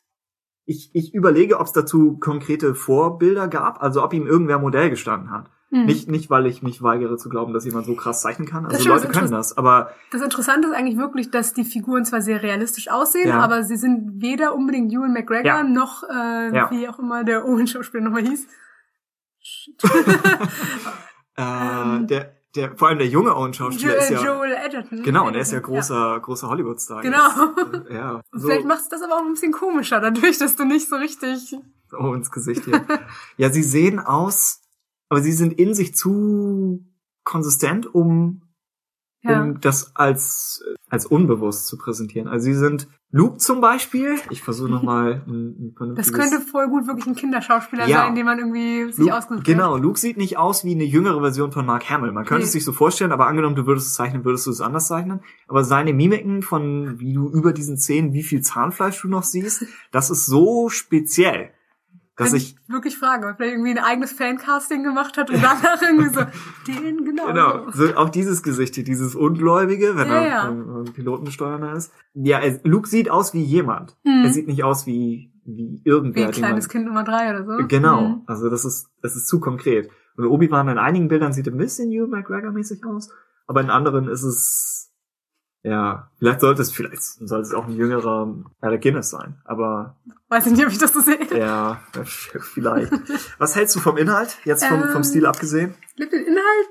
[0.67, 5.29] Ich, ich überlege, ob es dazu konkrete Vorbilder gab, also ob ihm irgendwer Modell gestanden
[5.31, 5.49] hat.
[5.69, 5.85] Hm.
[5.85, 8.65] Nicht, nicht, weil ich mich weigere zu glauben, dass jemand so krass zeichnen kann.
[8.65, 12.41] Also Leute können das, aber Das Interessante ist eigentlich wirklich, dass die Figuren zwar sehr
[12.41, 13.39] realistisch aussehen, Ja.
[13.41, 15.63] aber sie sind weder unbedingt Ewan McGregor Ja.
[15.63, 16.71] noch, äh, Ja.
[16.71, 18.47] wie auch immer der Owen-Schauspieler nochmal hieß.
[21.37, 22.07] Äh, Ähm.
[22.07, 24.23] der, der, vor allem der junge Owen-Schauspieler ist ja.
[24.23, 25.03] Joel Edgerton.
[25.03, 27.01] Genau, und er ist ja großer, großer Hollywood-Star.
[27.01, 27.27] Genau.
[27.27, 27.89] Jetzt.
[27.91, 28.21] Ja.
[28.31, 30.87] Und So, Vielleicht macht es das aber auch ein bisschen komischer, dadurch, dass du nicht
[30.89, 31.55] so richtig.
[31.97, 32.85] oh, ins Gesicht hier.
[33.37, 34.61] ja, sie sehen aus,
[35.09, 36.83] aber sie sind in sich zu
[37.23, 38.41] konsistent, um
[39.27, 39.41] Ja.
[39.41, 42.27] um das als, als unbewusst zu präsentieren.
[42.27, 44.15] Also sie sind Luke zum Beispiel.
[44.29, 47.99] Ich versuche nochmal ein, ein Das könnte voll gut wirklich ein Kinderschauspieler Ja.
[48.03, 49.45] sein, den man irgendwie sich Luke, ausgesucht hat.
[49.45, 52.11] genau, Luke sieht nicht aus wie eine jüngere Version von Mark Hamill.
[52.11, 52.45] Man könnte Nee.
[52.47, 55.21] es sich so vorstellen, aber angenommen, du würdest es zeichnen, würdest du es anders zeichnen.
[55.47, 59.65] Aber seine Mimiken von, wie du über diesen Zähnen, wie viel Zahnfleisch du noch siehst,
[59.91, 61.49] das ist so speziell,
[62.17, 65.81] dass Wenn ich, wirklich frage, ob er irgendwie ein eigenes Fancasting gemacht hat und danach
[65.81, 66.21] irgendwie so,
[66.67, 67.27] den genau.
[67.27, 70.49] genau, so, auch dieses Gesicht hier, dieses Ungläubige, wenn Ja, er ja.
[70.49, 71.91] ähm, Pilotensteuerner ist.
[72.13, 73.97] Ja, er, Luke sieht aus wie jemand.
[74.05, 74.23] Mhm.
[74.25, 76.27] Er sieht nicht aus wie, wie Wie irgendwer.
[76.27, 77.67] ein den man- kleines Kind Nummer drei oder so.
[77.67, 78.21] Genau, Mhm.
[78.27, 79.89] also das ist, das ist zu konkret.
[80.17, 83.09] Und Obi-Wan in einigen Bildern sieht ein bisschen Ewan McGregor-mäßig aus,
[83.47, 84.93] aber in anderen ist es,
[85.67, 89.95] ja, vielleicht sollte es, vielleicht sollte es auch ein jüngerer Alec Guinness sein, aber
[90.29, 91.17] Weiß ich nicht, ob ich das so sehe.
[91.37, 92.91] ja, vielleicht.
[93.39, 95.75] Was hältst du vom Inhalt, jetzt vom, vom Ähm, Stil abgesehen?
[95.97, 96.69] Den Inhalt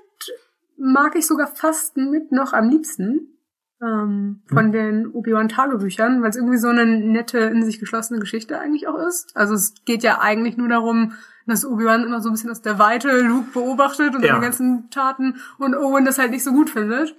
[0.77, 3.39] mag ich sogar fast mit noch am liebsten
[3.83, 4.73] ähm, von Hm.
[4.73, 9.37] den Obi-Wan-Tagebüchern, weil es irgendwie so eine nette, in sich geschlossene Geschichte eigentlich auch ist.
[9.37, 11.13] Also es geht ja eigentlich nur darum,
[11.47, 14.29] dass Obi-Wan immer so ein bisschen aus der Weite Luke beobachtet und Ja.
[14.35, 17.15] seine ganzen Taten und Owen das halt nicht so gut findet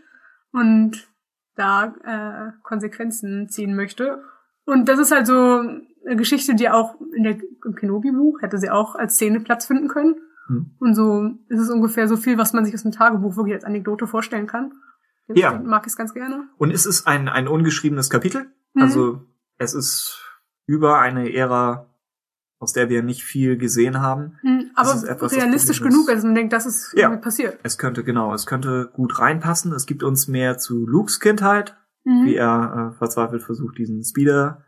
[0.52, 1.08] und
[1.56, 4.22] da äh, Konsequenzen ziehen möchte.
[4.66, 8.70] Und das ist halt so eine Geschichte, die auch in der, im Kenobi-Buch hätte sie
[8.70, 10.16] auch als Szene Platz finden können.
[10.48, 10.72] Hm.
[10.80, 13.64] Und so ist es ungefähr so viel, was man sich aus dem Tagebuch wirklich als
[13.64, 14.74] Anekdote vorstellen kann.
[15.28, 15.50] Ja.
[15.52, 16.48] Deswegen mag ich es ganz gerne.
[16.58, 18.82] Und es ist ein, ein ungeschriebenes Kapitel, Mhm.
[18.82, 19.22] also
[19.58, 20.22] es ist
[20.66, 21.88] über eine Ära,
[22.66, 24.38] aus der wir nicht viel gesehen haben.
[24.42, 27.16] Hm, Das Aber ist etwas, was realistisch genug, also man denkt, das ist Ja.
[27.16, 27.60] passiert.
[27.64, 29.72] Es könnte, genau, es könnte gut reinpassen.
[29.72, 32.26] Es gibt uns mehr zu Lukes Kindheit, Mhm.
[32.26, 34.64] wie er äh, verzweifelt versucht, diesen Speeder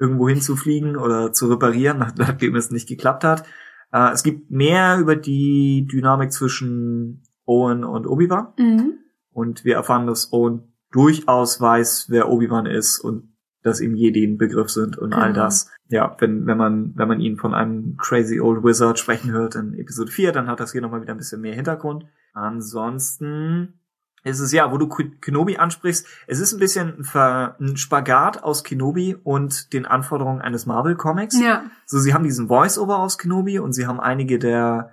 [0.00, 3.44] irgendwo hinzufliegen oder zu reparieren, nach- nachdem es nicht geklappt hat.
[3.92, 8.94] Äh, es gibt mehr über die Dynamik zwischen Owen und Obi-Wan Mhm.
[9.30, 13.33] und wir erfahren, dass Owen durchaus weiß, wer Obi-Wan ist und
[13.64, 15.44] dass ihm Jedi ein Begriff sind und all Genau.
[15.44, 15.70] das.
[15.88, 19.74] Ja, wenn, wenn man, wenn man ihn von einem crazy old wizard sprechen hört in
[19.74, 22.04] Episode 4, dann hat das hier nochmal wieder ein bisschen mehr Hintergrund.
[22.34, 23.74] Ansonsten
[24.22, 28.42] ist es ja, wo du Kenobi ansprichst, es ist ein bisschen ein, Ver, ein Spagat
[28.42, 31.38] aus Kenobi und den Anforderungen eines Marvel-Comics.
[31.40, 31.64] Ja.
[31.84, 34.92] So, sie haben diesen Voice-Over aus Kenobi und sie haben einige der,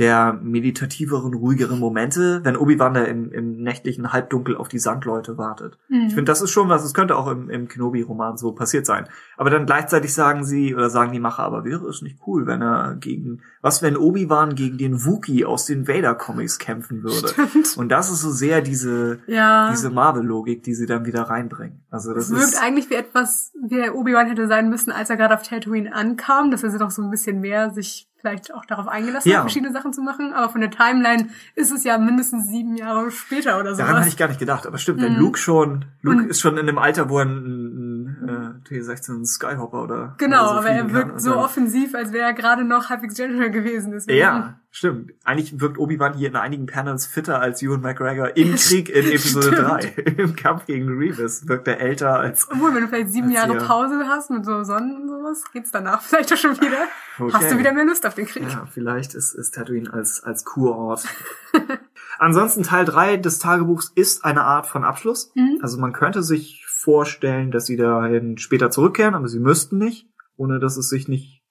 [0.00, 5.78] der meditativeren, ruhigeren Momente, wenn Obi-Wan da im, im nächtlichen Halbdunkel auf die Sandleute wartet.
[5.88, 6.06] Mhm.
[6.08, 9.06] Ich finde, das ist schon was, es könnte auch im, im Kenobi-Roman so passiert sein.
[9.36, 12.62] Aber dann gleichzeitig sagen sie, oder sagen die Macher, aber wäre es nicht cool, wenn
[12.62, 17.28] er gegen, was wenn Obi-Wan gegen den Wookiee aus den Vader-Comics kämpfen würde?
[17.28, 17.76] Stimmt.
[17.76, 19.70] Und das ist so sehr diese, Ja.
[19.70, 21.84] diese Marvel-Logik, die sie dann wieder reinbringen.
[21.90, 25.18] Also das Es wirkt ist, eigentlich wie etwas, wie Obi-Wan hätte sein müssen, als er
[25.18, 28.64] gerade auf Tatooine ankam, dass er sich doch so ein bisschen mehr sich vielleicht auch
[28.66, 29.36] darauf eingelassen Ja.
[29.38, 30.32] hat, verschiedene Sachen zu machen.
[30.32, 34.16] Aber von der Timeline ist es ja mindestens sieben Jahre später oder daran hatte ich
[34.16, 34.66] gar nicht gedacht.
[34.66, 35.18] Aber stimmt, wenn Mhm.
[35.18, 37.89] Luke schon, Luke Und- ist schon in einem Alter, wo er ein,
[38.26, 40.92] äh, T16 Skyhopper oder Genau, oder so aber er kann.
[40.94, 43.92] wirkt so offensiv, als wäre er gerade noch halbwegs General gewesen.
[43.92, 44.18] Deswegen.
[44.18, 45.12] Ja, stimmt.
[45.24, 49.48] Eigentlich wirkt Obi-Wan hier in einigen Panels fitter als Ewan McGregor im Krieg in Episode
[49.48, 49.58] Stimmt.
[50.06, 50.12] 3.
[50.22, 52.48] Im Kampf gegen Grievous wirkt er älter als...
[52.50, 55.70] Obwohl, wenn du vielleicht sieben Jahre ihr- Pause hast mit so Sonnen und sowas, geht's
[55.70, 56.78] danach vielleicht auch schon wieder.
[57.18, 57.32] Okay.
[57.34, 58.44] Hast du wieder mehr Lust auf den Krieg.
[58.50, 61.04] Ja, vielleicht ist, ist Tatooine als, als Kurort.
[62.18, 65.32] Ansonsten Teil 3 des Tagebuchs ist eine Art von Abschluss.
[65.34, 65.58] Mhm.
[65.62, 70.58] Also man könnte sich vorstellen, dass sie dahin später zurückkehren, aber sie müssten nicht, ohne
[70.60, 71.42] dass es sich nicht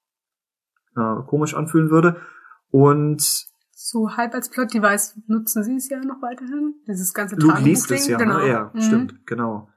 [0.95, 2.17] äh, komisch anfühlen würde.
[2.71, 3.21] Und
[3.73, 6.75] So halb als Plot-Device nutzen sie es ja noch weiterhin.
[6.87, 8.39] Dieses ganze Luke liest es ja, genau.
[8.39, 8.47] ne?
[8.47, 8.81] ja, Mhm.
[8.81, 9.69] stimmt, genau.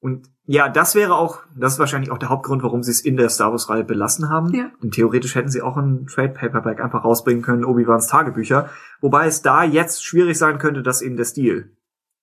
[0.00, 3.16] Und ja, das wäre auch, das ist wahrscheinlich auch der Hauptgrund, warum sie es in
[3.16, 4.54] der Star Wars Reihe belassen haben.
[4.54, 4.70] Ja.
[4.80, 8.70] Und theoretisch hätten sie auch ein Trade Paperback einfach rausbringen können, Obi-Wans Tagebücher.
[9.00, 11.76] Wobei es da jetzt schwierig sein könnte, dass eben der Stil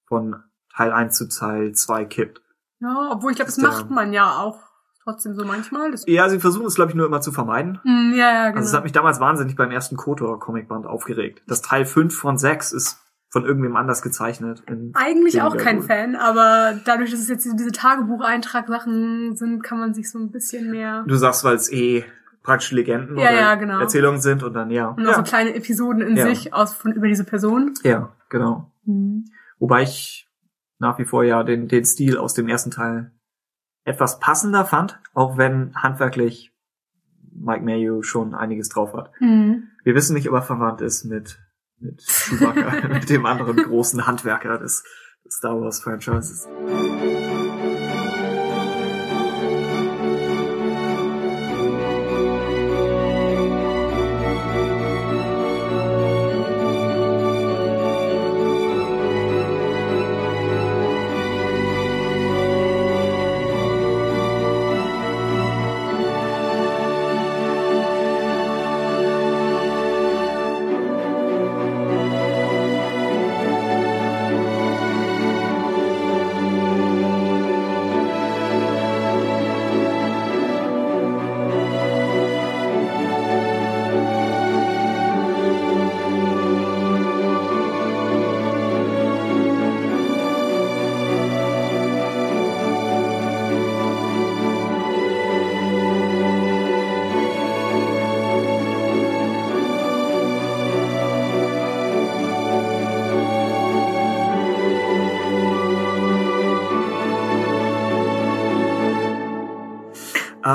[0.08, 0.38] von
[0.74, 2.42] Teil 1 zu Teil 2 kippt.
[2.86, 4.60] Ja, obwohl ich glaube, das macht man ja auch
[5.04, 5.92] trotzdem so manchmal.
[5.92, 7.80] Das, Ja, sie versuchen es, glaube ich, nur immer zu vermeiden.
[7.84, 8.58] Mm, ja, ja, genau.
[8.58, 11.44] Also es hat mich damals wahnsinnig beim ersten KOTOR-Comicband aufgeregt.
[11.48, 14.64] Das Teil 5 von 6 ist von irgendwem anders gezeichnet.
[14.94, 15.88] Eigentlich auch kein gut.
[15.88, 20.72] Fan, aber dadurch, dass es jetzt diese Tagebucheintrag-Sachen sind, kann man sich so ein bisschen
[20.72, 22.06] mehr Du sagst, weil es eh
[22.44, 23.80] praktische Legenden Ja, oder ja, genau.
[23.80, 24.88] Erzählungen sind und dann ja.
[24.90, 25.16] und auch ja.
[25.16, 27.74] so kleine Episoden in sich aus von über diese Person.
[27.84, 28.72] ja, genau.
[28.86, 29.26] Mhm.
[29.60, 30.25] Wobei ich
[30.86, 33.12] nach wie vor ja den, den Stil aus dem ersten Teil
[33.86, 36.54] etwas passender fand, auch wenn handwerklich
[37.34, 39.12] Mike Mayo schon einiges drauf hat.
[39.20, 39.68] Mhm.
[39.84, 41.40] Wir wissen nicht, ob er verwandt ist mit,
[41.80, 44.84] mit Chewbacca, mit dem anderen großen Handwerker des,
[45.26, 46.48] des Star Wars Franchises.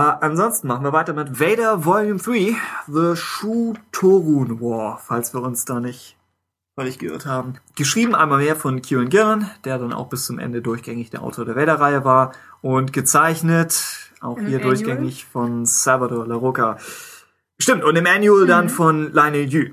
[0.08, 5.80] Ansonsten machen wir weiter mit Vader Volume 3, The Shu-Torun War, falls wir uns da
[5.80, 6.16] nicht
[6.76, 7.54] völlig geirrt haben.
[7.76, 11.44] Geschrieben einmal mehr von Kieran Gillen, der dann auch bis zum Ende durchgängig der Autor
[11.44, 12.32] der Vader-Reihe war
[12.62, 14.74] und gezeichnet, auch Im hier Annual?
[14.76, 16.78] durchgängig von Salvador Larroca.
[17.58, 18.70] Stimmt, und im Annual dann Mhm.
[18.70, 19.70] von Lionel Yu,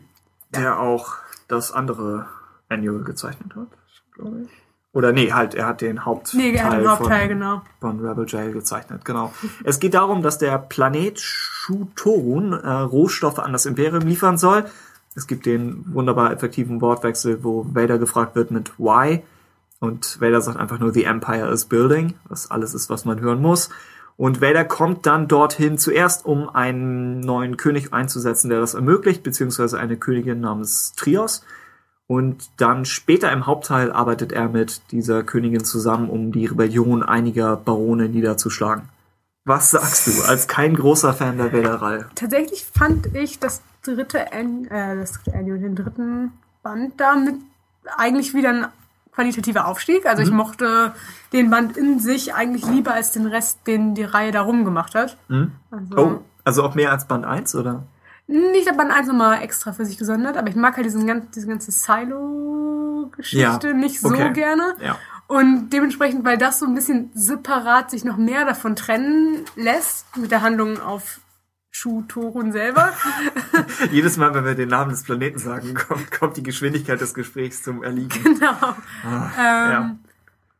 [0.50, 1.14] der auch
[1.48, 2.26] das andere
[2.70, 3.68] Annual gezeichnet hat,
[4.14, 4.50] glaube ich.
[4.98, 7.62] Oder nee, halt, er hat den Hauptteil Nee, er hat den Hauptteil, von, genau.
[7.80, 9.32] von Rebel Jail gezeichnet, genau.
[9.64, 14.66] Es geht darum, dass der Planet Shutorun äh, Rohstoffe an das Imperium liefern soll.
[15.14, 19.22] Es gibt den wunderbar effektiven Wortwechsel, wo Vader gefragt wird mit Why.
[19.80, 23.40] Und Vader sagt einfach nur, The Empire is building, was alles ist, was man hören
[23.40, 23.70] muss.
[24.16, 29.78] Und Vader kommt dann dorthin zuerst, um einen neuen König einzusetzen, der das ermöglicht, beziehungsweise
[29.78, 31.44] eine Königin namens Trios.
[32.08, 37.58] Und dann später im Hauptteil arbeitet er mit dieser Königin zusammen, um die Rebellion einiger
[37.58, 38.84] Barone niederzuschlagen.
[39.44, 42.06] Was sagst du als kein großer Fan der Vader-Reihe?
[42.16, 46.32] Tatsächlich fand ich das dritte, An äh, das dritte Annual, den dritten
[46.64, 47.36] Band damit
[47.98, 48.68] eigentlich wieder ein
[49.14, 50.06] qualitativer Aufstieg.
[50.06, 50.28] Also Mhm.
[50.28, 50.94] ich mochte
[51.34, 55.18] den Band in sich eigentlich lieber als den Rest, den die Reihe darum gemacht hat.
[55.28, 55.52] Hm?
[55.72, 57.84] Also Oh, also auch mehr als Band 1, oder?
[58.28, 61.48] Nicht Band 1 nochmal extra für sich gesondert, aber ich mag halt diesen ganzen, diese
[61.48, 64.34] ganze Silo-Geschichte Ja, nicht so okay.
[64.34, 64.76] gerne.
[64.82, 64.98] Ja.
[65.28, 70.32] Und dementsprechend, weil das so ein bisschen separat sich noch mehr davon trennen lässt, mit
[70.32, 71.20] der Handlung auf
[71.70, 72.94] Shu Torun selber.
[73.92, 77.62] Jedes Mal, wenn wir den Namen des Planeten sagen, kommt, kommt die Geschwindigkeit des Gesprächs
[77.62, 78.24] zum Erliegen.
[78.24, 78.76] genau.
[79.04, 79.96] Ah, Ähm, ja.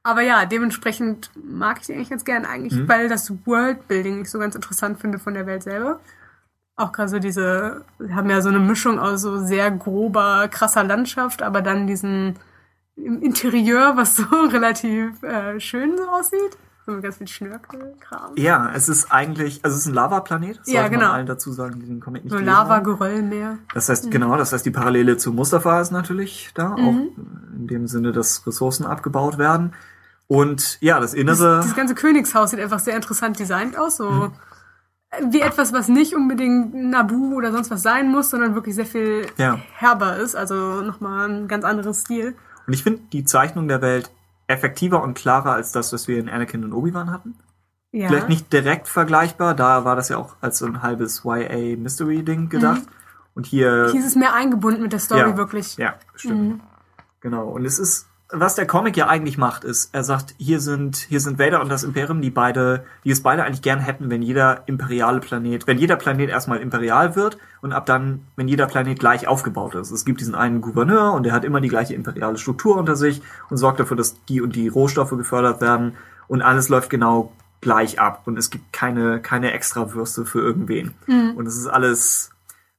[0.04, 2.88] Aber ja, dementsprechend mag ich die eigentlich ganz gern, eigentlich, Mhm.
[2.88, 6.00] weil das Worldbuilding ich so ganz interessant finde von der Welt selber.
[6.78, 10.84] Auch gerade so diese, wir haben ja so eine Mischung aus so sehr grober, krasser
[10.84, 12.36] Landschaft, aber dann diesen
[12.96, 16.58] im Interieur, was so relativ äh, schön so aussieht.
[16.86, 18.32] So mit ganz viel Schnörkelkram.
[18.38, 20.60] ja, es ist eigentlich, also es ist ein Lavaplanet.
[20.60, 21.12] Das Ja, sollte man genau.
[21.12, 22.40] allen dazu sagen, die den Comic nicht So.
[22.40, 23.58] Lava-Geröllmeer.
[23.74, 23.92] Das Mhm.
[23.92, 26.78] heißt, genau, das heißt, die Parallele zu Mustafa ist natürlich da, auch
[27.58, 29.74] in dem Sinne, dass Ressourcen abgebaut werden.
[30.28, 31.60] Und ja, das Innere.
[31.62, 34.32] Dieses ganze Königshaus sieht einfach sehr interessant designt aus, so Mhm.
[35.30, 39.28] Wie etwas, was nicht unbedingt Nabu oder sonst was sein muss, sondern wirklich sehr viel
[39.38, 39.60] Ja.
[39.74, 42.36] herber ist, also nochmal ein ganz anderes Stil.
[42.66, 44.12] Und ich finde die Zeichnung der Welt
[44.48, 47.36] effektiver und klarer als das, was wir in Anakin und Obi-Wan hatten.
[47.92, 48.08] Ja.
[48.10, 52.84] Vielleicht nicht direkt vergleichbar, da war das ja auch als so ein halbes YA-Mystery-Ding gedacht.
[53.34, 53.90] Und hier.
[53.92, 55.78] Hier ist es mehr eingebunden mit der Story ja, wirklich.
[55.78, 56.42] Ja, stimmt.
[56.42, 56.62] Mhm.
[57.20, 57.48] Genau.
[57.50, 61.22] Und es ist, was der Comic ja eigentlich macht, ist, er sagt, hier sind, hier
[61.22, 64.64] sind Vader und das Imperium, die beide, die es beide eigentlich gern hätten, wenn jeder
[64.66, 69.28] imperiale Planet, wenn jeder Planet erstmal imperial wird und ab dann, wenn jeder Planet gleich
[69.28, 69.92] aufgebaut ist.
[69.92, 73.22] Es gibt diesen einen Gouverneur und der hat immer die gleiche imperiale Struktur unter sich
[73.50, 75.96] und sorgt dafür, dass die und die Rohstoffe gefördert werden
[76.28, 80.96] und alles läuft genau gleich ab und es gibt keine, keine Extrawürste für irgendwen.
[81.38, 82.32] Und es ist alles,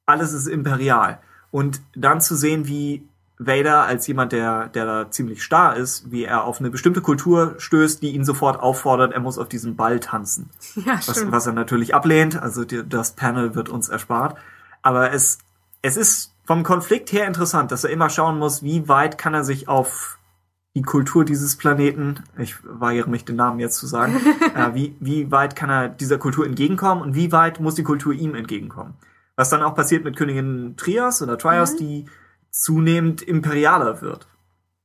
[0.04, 1.20] alles ist imperial.
[1.50, 3.07] Und dann zu sehen, wie
[3.38, 7.54] Vader als jemand, der, der da ziemlich starr ist, wie er auf eine bestimmte Kultur
[7.58, 10.50] stößt, die ihn sofort auffordert, er muss auf diesem Ball tanzen.
[10.74, 14.36] Ja, Was, was er natürlich ablehnt, also die, das Panel wird uns erspart.
[14.82, 15.38] Aber es,
[15.82, 19.44] es ist vom Konflikt her interessant, dass er immer schauen muss, wie weit kann er
[19.44, 20.18] sich auf
[20.74, 24.14] die Kultur dieses Planeten, ich weigere mich den Namen jetzt zu sagen,
[24.54, 28.12] äh, wie, wie weit kann er dieser Kultur entgegenkommen und wie weit muss die Kultur
[28.12, 28.94] ihm entgegenkommen.
[29.36, 31.78] Was dann auch passiert mit Königin Trias oder Trias, Mhm.
[31.78, 32.04] die
[32.50, 34.26] zunehmend imperialer wird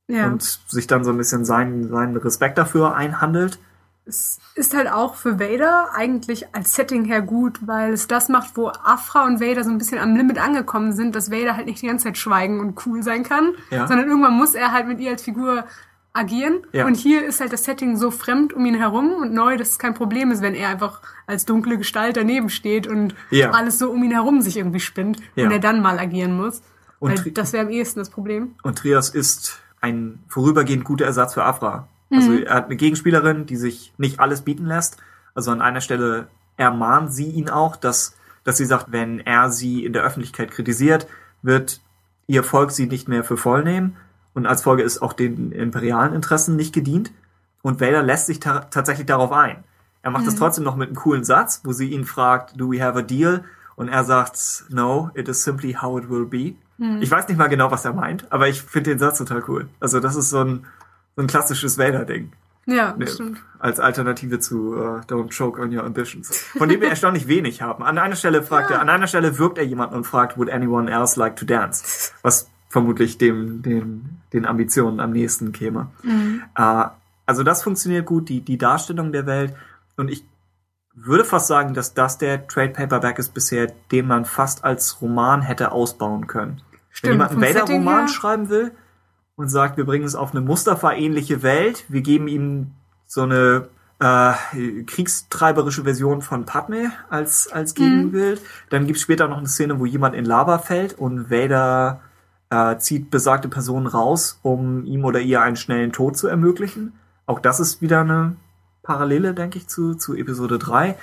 [0.08, 0.26] Ja.
[0.26, 3.58] und sich dann so ein bisschen seinen, seinen Respekt dafür einhandelt.
[4.06, 8.54] es ist halt auch für Vader eigentlich als Setting her gut, weil es das macht,
[8.54, 11.80] wo Afra und Vader so ein bisschen am Limit angekommen sind, dass Vader halt nicht
[11.80, 13.86] die ganze Zeit schweigen und cool sein kann, Ja.
[13.88, 15.64] sondern irgendwann muss er halt mit ihr als Figur
[16.12, 16.66] agieren.
[16.72, 16.84] Ja.
[16.86, 19.78] Und hier ist halt das Setting so fremd um ihn herum und neu, dass es
[19.78, 23.52] kein Problem ist, wenn er einfach als dunkle Gestalt daneben steht und Ja.
[23.52, 25.46] alles so um ihn herum sich irgendwie spinnt Ja.
[25.46, 26.60] und er dann mal agieren muss.
[27.04, 28.54] Und das wäre am ehesten das Problem.
[28.62, 31.88] Und Trias ist ein vorübergehend guter Ersatz für Afra.
[32.10, 34.98] Also er hat eine Gegenspielerin, die sich nicht alles bieten lässt.
[35.34, 39.84] Also an einer Stelle ermahnt sie ihn auch, dass, dass sie sagt, wenn er sie
[39.84, 41.06] in der Öffentlichkeit kritisiert,
[41.42, 41.80] wird
[42.26, 43.96] ihr Volk sie nicht mehr für voll nehmen.
[44.32, 47.12] Und als Folge ist auch den imperialen Interessen nicht gedient.
[47.62, 49.64] Und Vader lässt sich ta tatsächlich darauf ein.
[50.02, 52.82] Er macht das trotzdem noch mit einem coolen Satz, wo sie ihn fragt, do we
[52.82, 53.42] have a deal?
[53.76, 56.54] Und er sagt, no, it is simply how it will be.
[57.00, 59.68] Ich weiß nicht mal genau, was er meint, aber ich finde den Satz total cool.
[59.78, 60.66] Also das ist so ein,
[61.14, 62.32] so ein klassisches Vader-Ding.
[62.66, 63.38] Ja, das stimmt.
[63.58, 66.36] Als Alternative zu äh, Don't Choke on Your Ambitions.
[66.36, 67.84] Von dem wir erstaunlich wenig haben.
[67.84, 70.90] An einer Stelle fragt er, an einer Stelle wirkt er jemanden und fragt, would anyone
[70.90, 72.10] else like to dance?
[72.22, 75.90] Was vermutlich dem, dem, den Ambitionen am nächsten käme.
[76.56, 76.86] Äh,
[77.24, 79.54] also das funktioniert gut, die, die Darstellung der Welt.
[79.96, 80.24] Und ich
[80.94, 85.42] würde fast sagen, dass das der Trade Paperback ist bisher, den man fast als Roman
[85.42, 86.62] hätte ausbauen können.
[86.90, 88.72] Stimmt, Wenn jemand einen Vader-Roman schreiben will
[89.36, 92.72] und sagt, wir bringen es auf eine Mustafa-ähnliche Welt, wir geben ihm
[93.06, 93.68] so eine
[94.00, 98.40] äh, kriegstreiberische Version von Padme als, als Gegenbild.
[98.70, 102.00] Dann gibt es später noch eine Szene, wo jemand in Lava fällt und Vader
[102.50, 106.92] äh, zieht besagte Person raus, um ihm oder ihr einen schnellen Tod zu ermöglichen.
[107.26, 108.36] Auch das ist wieder eine
[108.84, 110.94] Parallele, denke ich, zu, zu Episode 3.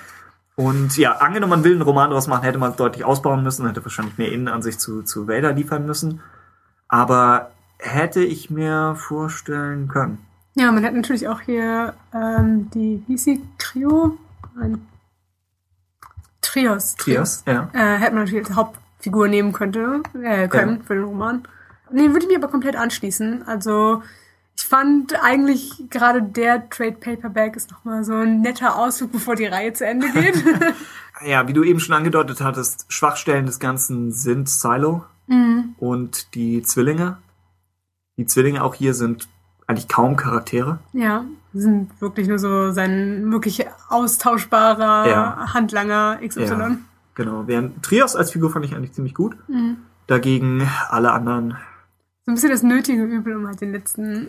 [0.56, 3.66] Und ja, angenommen, man will einen Roman draus machen, hätte man es deutlich ausbauen müssen,
[3.66, 6.20] hätte wahrscheinlich mehr Innenansicht zu, zu Vader liefern müssen.
[6.88, 10.18] Aber hätte ich mir vorstellen können.
[10.54, 14.18] Ja, man hat natürlich auch hier ähm, die, wie hieß sie, Trio?
[14.60, 14.86] Ein
[16.42, 16.94] Trios.
[16.96, 17.70] Trias, ja.
[17.72, 20.82] Äh, hätte man natürlich als Hauptfigur nehmen könnte, äh, können Ja.
[20.84, 21.42] für den Roman.
[21.90, 23.46] Nee, würde ich mir aber komplett anschließen.
[23.46, 24.02] Also,
[24.56, 29.46] ich fand eigentlich gerade der Trade Paperback ist nochmal so ein netter Ausflug, bevor die
[29.46, 30.42] Reihe zu Ende geht.
[31.24, 35.04] Ja, wie du eben schon angedeutet hattest, Schwachstellen des Ganzen sind Silo
[35.78, 37.18] und die Zwillinge.
[38.16, 39.28] Die Zwillinge auch hier sind
[39.68, 40.80] eigentlich kaum Charaktere.
[40.92, 45.54] ja, sind wirklich nur so sein wirklich austauschbarer Ja.
[45.54, 46.40] Handlanger XY.
[46.44, 46.76] Ja,
[47.14, 47.46] genau.
[47.46, 49.36] Während Trios als Figur fand ich eigentlich ziemlich gut.
[50.08, 51.56] Dagegen alle anderen,
[52.26, 54.28] So ein bisschen das nötige Übel, um halt den letzten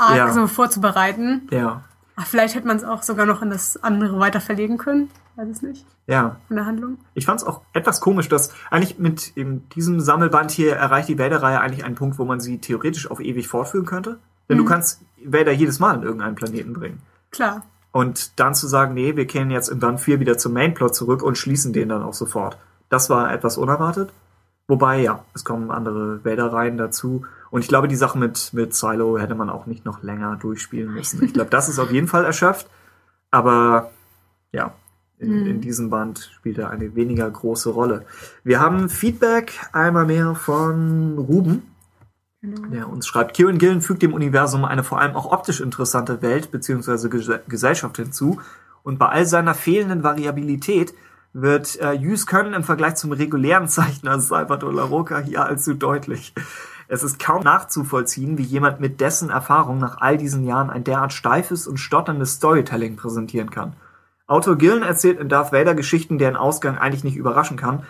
[0.00, 0.32] Arc Ja.
[0.32, 1.48] so vorzubereiten.
[1.50, 1.82] ja,
[2.16, 5.08] Ach, vielleicht hätte man es auch sogar noch in das andere weiter verlegen können.
[5.36, 5.86] Weiß es nicht.
[6.06, 6.36] ja.
[6.48, 6.98] Von der Handlung.
[7.14, 9.32] Ich fand es auch etwas komisch, dass eigentlich mit
[9.74, 13.48] diesem Sammelband hier erreicht die Vader-Reihe eigentlich einen Punkt, wo man sie theoretisch auf ewig
[13.48, 14.18] fortführen könnte.
[14.50, 17.00] Denn du kannst Vader jedes Mal in irgendeinen Planeten bringen.
[17.30, 17.62] Klar.
[17.92, 21.22] Und dann zu sagen, nee, wir kehren jetzt in Band 4 wieder zum Mainplot zurück
[21.22, 22.58] und schließen den dann auch sofort.
[22.88, 24.12] Das war etwas unerwartet.
[24.70, 27.26] Wobei, ja, es kommen andere Vader-Reihen dazu.
[27.50, 30.94] Und ich glaube, die Sache mit, mit Silo hätte man auch nicht noch länger durchspielen
[30.94, 31.24] müssen.
[31.24, 32.70] Ich glaube, das ist auf jeden Fall erschöpft.
[33.32, 33.90] Aber
[34.52, 34.72] ja,
[35.18, 38.06] in, in diesem Band spielt er eine weniger große Rolle.
[38.44, 41.64] Wir haben Feedback einmal mehr von Ruben.
[42.42, 46.52] Der uns schreibt, Kieran Gillen fügt dem Universum eine vor allem auch optisch interessante Welt
[46.52, 47.08] bzw.
[47.08, 48.40] Ges Gesellschaft hinzu.
[48.84, 50.94] Und bei all seiner fehlenden Variabilität
[51.32, 56.34] wird äh, Yus Können im Vergleich zum regulären Zeichner Salvador La Roca hier allzu deutlich.
[56.88, 61.12] Es ist kaum nachzuvollziehen, wie jemand mit dessen Erfahrung nach all diesen Jahren ein derart
[61.12, 63.74] steifes und stotterndes Storytelling präsentieren kann.
[64.26, 67.84] Autor Gillen erzählt in Darth Vader Geschichten, deren Ausgang eigentlich nicht überraschen kann,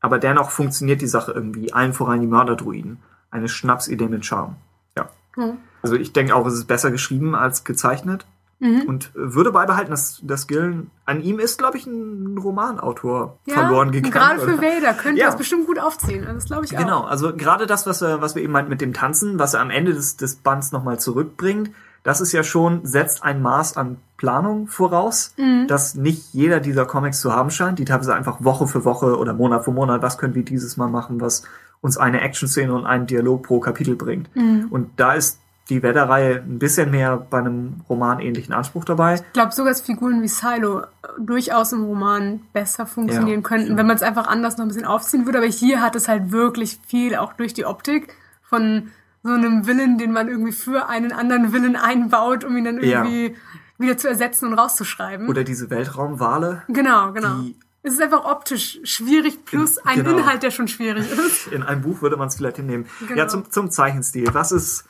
[0.00, 2.98] aber dennoch funktioniert die Sache irgendwie, allen voran die Mörderdruiden.
[3.30, 4.56] Eine Schnapsidee mit Charme.
[4.96, 5.10] Ja.
[5.36, 5.58] Mhm.
[5.82, 8.26] Also ich denke auch, es ist besser geschrieben als gezeichnet.
[8.58, 14.12] Und würde beibehalten, dass, dass Gillen, an ihm ist, glaube ich, ein Romanautor verloren gegangen.
[14.12, 14.62] Gerade für?
[14.62, 15.28] Vader könnte Ja.
[15.28, 16.24] es bestimmt gut aufziehen.
[16.24, 16.80] Also das glaube ich auch.
[16.80, 19.60] Genau, also gerade das, was, er, was wir eben meinten mit dem Tanzen, was er
[19.60, 21.70] am Ende des, des Bands nochmal zurückbringt,
[22.02, 25.34] das ist ja schon, setzt ein Maß an Planung voraus,
[25.66, 29.34] das nicht jeder dieser Comics zu haben scheint, die teilweise einfach Woche für Woche oder
[29.34, 31.42] Monat für Monat, was können wir dieses Mal machen, was
[31.80, 34.30] uns eine Action-Szene und einen Dialog pro Kapitel bringt.
[34.70, 39.14] Und da ist die Vader-Reihe ein bisschen mehr bei einem romanähnlichen Anspruch dabei.
[39.14, 40.84] Ich glaube sogar, dass Figuren wie Silo äh,
[41.18, 44.84] durchaus im Roman besser funktionieren Ja, könnten, wenn man es einfach anders noch ein bisschen
[44.84, 45.38] aufziehen würde.
[45.38, 48.14] Aber hier hat es halt wirklich viel, auch durch die Optik,
[48.48, 48.92] von
[49.24, 53.02] so einem Willen, den man irgendwie für einen anderen Willen einbaut, um ihn dann Ja.
[53.04, 53.36] irgendwie
[53.78, 55.28] wieder zu ersetzen und rauszuschreiben.
[55.28, 56.62] Oder diese Weltraumwale.
[56.68, 57.40] genau, genau.
[57.82, 60.18] Es ist einfach optisch schwierig, plus ein Genau.
[60.18, 61.48] Inhalt, der schon schwierig ist.
[61.48, 62.86] In einem Buch würde man es vielleicht hinnehmen.
[63.06, 63.18] Genau.
[63.18, 64.28] Ja, zum, zum Zeichenstil.
[64.32, 64.84] Was ist,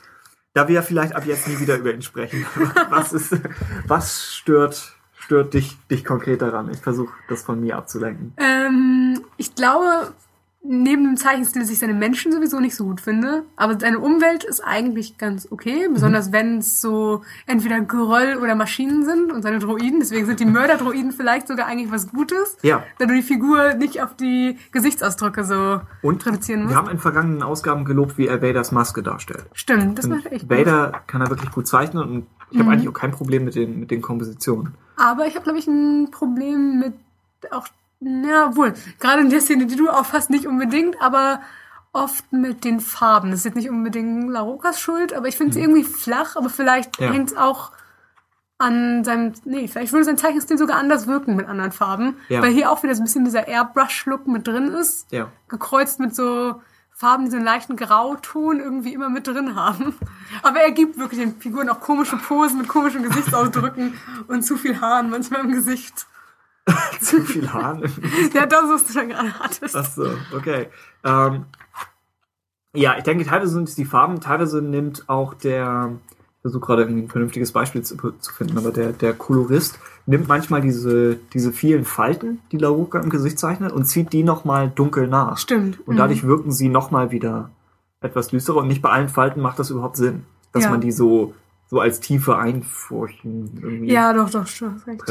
[0.57, 2.43] da wir vielleicht ab jetzt nie wieder über ihn sprechen,
[2.89, 3.35] was ist,
[3.85, 6.71] was stört, stört dich, dich konkret daran?
[6.71, 8.33] Ich versuche das von mir abzulenken.
[8.37, 10.13] Ähm, ich glaube,
[10.63, 14.43] neben dem Zeichenstil, dass ich seine Menschen sowieso nicht so gut finde, aber seine Umwelt
[14.43, 15.93] ist eigentlich ganz okay, Mhm.
[15.93, 20.45] besonders wenn es so entweder Geröll oder Maschinen sind und seine Droiden, deswegen sind die
[20.57, 22.83] Mörderdroiden vielleicht sogar eigentlich was Gutes, Ja.
[22.99, 26.73] da du die Figur nicht auf die Gesichtsausdrücke so Und reduzieren musst.
[26.73, 29.45] wir haben in vergangenen Ausgaben gelobt, wie er Vaders Maske darstellt.
[29.53, 30.57] Stimmt, das macht echt gut.
[30.57, 30.65] Mhm.
[30.65, 33.79] Vader kann er wirklich gut zeichnen und ich habe eigentlich auch kein Problem mit den,
[33.79, 34.73] mit den Kompositionen.
[34.97, 36.93] Aber ich habe, glaube ich, ein Problem mit
[37.51, 37.67] auch,
[37.99, 41.41] na wohl, gerade in der Szene, die du auffasst, nicht unbedingt, aber
[41.93, 43.31] oft mit den Farben.
[43.31, 46.99] Das ist jetzt nicht unbedingt Larokas Schuld, aber ich finde sie irgendwie flach, aber vielleicht.
[46.99, 47.11] Ja.
[47.11, 47.71] hängt es auch
[48.59, 52.41] an seinem, nee, vielleicht würde sein Zeichenstil sogar anders wirken mit anderen Farben, Ja.
[52.41, 55.27] weil hier auch wieder so ein bisschen dieser Airbrush-Look mit drin ist, Ja.
[55.47, 56.59] gekreuzt mit so
[56.91, 59.95] Farben, die so einen leichten Grauton irgendwie immer mit drin haben.
[60.41, 63.93] Aber er gibt wirklich den Figuren auch komische Posen mit komischen Gesichtsausdrücken
[64.27, 66.07] und zu viel Haaren manchmal im Gesicht.
[67.01, 67.81] Zu viel Haaren.
[68.33, 69.75] Ja, das, du da gerade hattest.
[69.75, 70.67] Ach so, okay.
[71.03, 71.45] Ähm,
[72.73, 76.81] ja, ich denke, teilweise sind es die Farben, teilweise nimmt auch der, ich versuche gerade
[76.83, 81.51] irgendwie ein vernünftiges Beispiel zu, zu finden, aber der, der Kolorist nimmt manchmal diese, diese
[81.51, 85.37] vielen Falten, die Laruka im Gesicht zeichnet, und zieht die nochmal dunkel nach.
[85.37, 85.79] Stimmt.
[85.87, 87.49] Und dadurch wirken sie nochmal wieder
[88.01, 90.69] etwas düsterer und nicht bei allen Falten macht das überhaupt Sinn, dass Ja.
[90.69, 91.33] man die so,
[91.67, 94.75] so als tiefe Einfurchen irgendwie Ja, doch, doch, stimmt.
[94.75, 95.01] hast recht.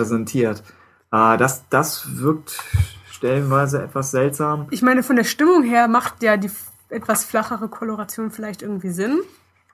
[1.12, 2.62] Äh, das, das wirkt
[3.10, 4.66] stellenweise etwas seltsam.
[4.70, 6.50] Ich meine, von der Stimmung her macht ja die
[6.88, 9.20] etwas flachere Koloration vielleicht irgendwie Sinn.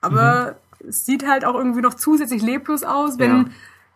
[0.01, 0.55] Aber
[0.87, 3.45] es sieht halt auch irgendwie noch zusätzlich leblos aus, wenn Ja.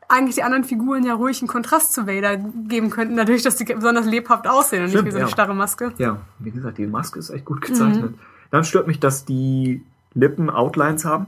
[0.09, 3.65] eigentlich die anderen Figuren ja ruhig einen Kontrast zu Vader geben könnten, dadurch, dass die
[3.65, 5.31] besonders lebhaft aussehen und Stimmt, nicht wie so eine ja.
[5.33, 5.93] starre Maske.
[5.97, 8.11] Ja, wie gesagt, die Maske ist echt gut gezeichnet.
[8.11, 8.19] Mhm.
[8.51, 11.25] Dann stört mich, dass die Lippen Outlines haben.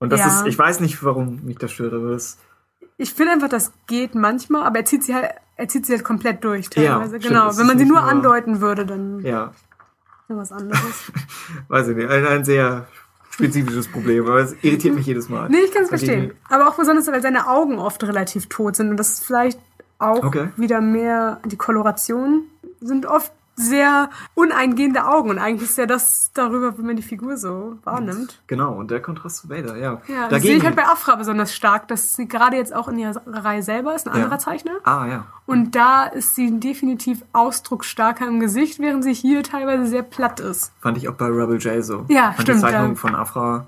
[0.00, 0.26] Und das Ja.
[0.26, 2.36] ist, ich weiß nicht, warum mich das stört, aber das,
[2.96, 6.04] Ich finde einfach, das geht manchmal, aber er zieht sie halt, er zieht sie halt
[6.04, 7.20] komplett durch Ja, teilweise.
[7.20, 7.56] stimmt, genau.
[7.56, 9.52] Wenn man sie nur nur- andeuten würde, dann ja,
[10.28, 11.12] was anderes.
[11.68, 12.86] weiß ich nicht, ein, ein sehr
[13.30, 15.48] spezifisches Problem, aber es irritiert mich jedes Mal.
[15.48, 16.32] Nee, ich kann es verstehen.
[16.48, 19.58] Aber auch besonders, weil seine Augen oft relativ tot sind und das ist vielleicht
[19.98, 20.48] auch Okay.
[20.56, 22.44] wieder mehr die Koloration
[22.80, 27.36] sind oft sehr uneingehende Augen und eigentlich ist ja das darüber, wie man die Figur
[27.36, 28.40] so wahrnimmt.
[28.46, 30.00] Genau, und der Kontrast zu Vader, ja.
[30.08, 32.98] Ja, das sehe ich halt bei Afra besonders stark, dass sie gerade jetzt auch in
[32.98, 34.24] ihrer Reihe selber ist, ein Ja.
[34.24, 34.72] anderer Zeichner.
[34.84, 35.26] ah, ja.
[35.46, 40.72] Und da ist sie definitiv ausdrucksstarker im Gesicht, während sie hier teilweise sehr platt ist.
[40.80, 42.06] Fand ich auch bei Rebel J so.
[42.08, 43.00] Ja, Fand stimmt, Die Zeichnungen ja.
[43.00, 43.66] von Afra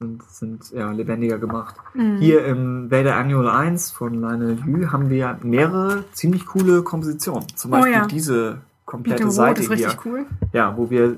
[0.00, 1.76] sind, sind ja, lebendiger gemacht.
[1.94, 2.18] Mhm.
[2.18, 7.46] Hier im Vader Annual 1 von Lionel Yu haben wir mehrere ziemlich coole Kompositionen.
[7.56, 8.06] Zum Oh Beispiel ja.
[8.06, 8.58] diese
[8.88, 9.86] komplette Rot Seite ist hier.
[9.86, 10.26] richtig cool.
[10.52, 11.16] Ja, wo wir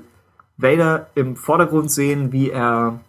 [0.57, 2.99] Vader im Vordergrund sehen, wie er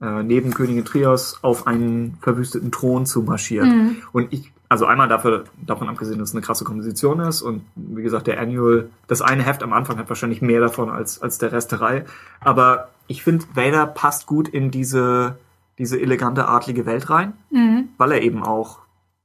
[0.00, 3.66] äh, neben Königin Trios auf einen verwüsteten Thron zu marschiert.
[3.66, 3.96] Mhm.
[4.12, 8.02] Und ich, also einmal dafür, davon abgesehen, dass es eine krasse Komposition ist und wie
[8.02, 11.52] gesagt, der Annual, das eine Heft am Anfang hat wahrscheinlich mehr davon als, als der
[11.52, 12.04] Rest der Reihe.
[12.40, 15.36] Aber ich finde, Vader passt gut in diese,
[15.78, 17.88] diese elegante, adlige Welt rein, Mhm.
[17.98, 18.78] weil er eben auch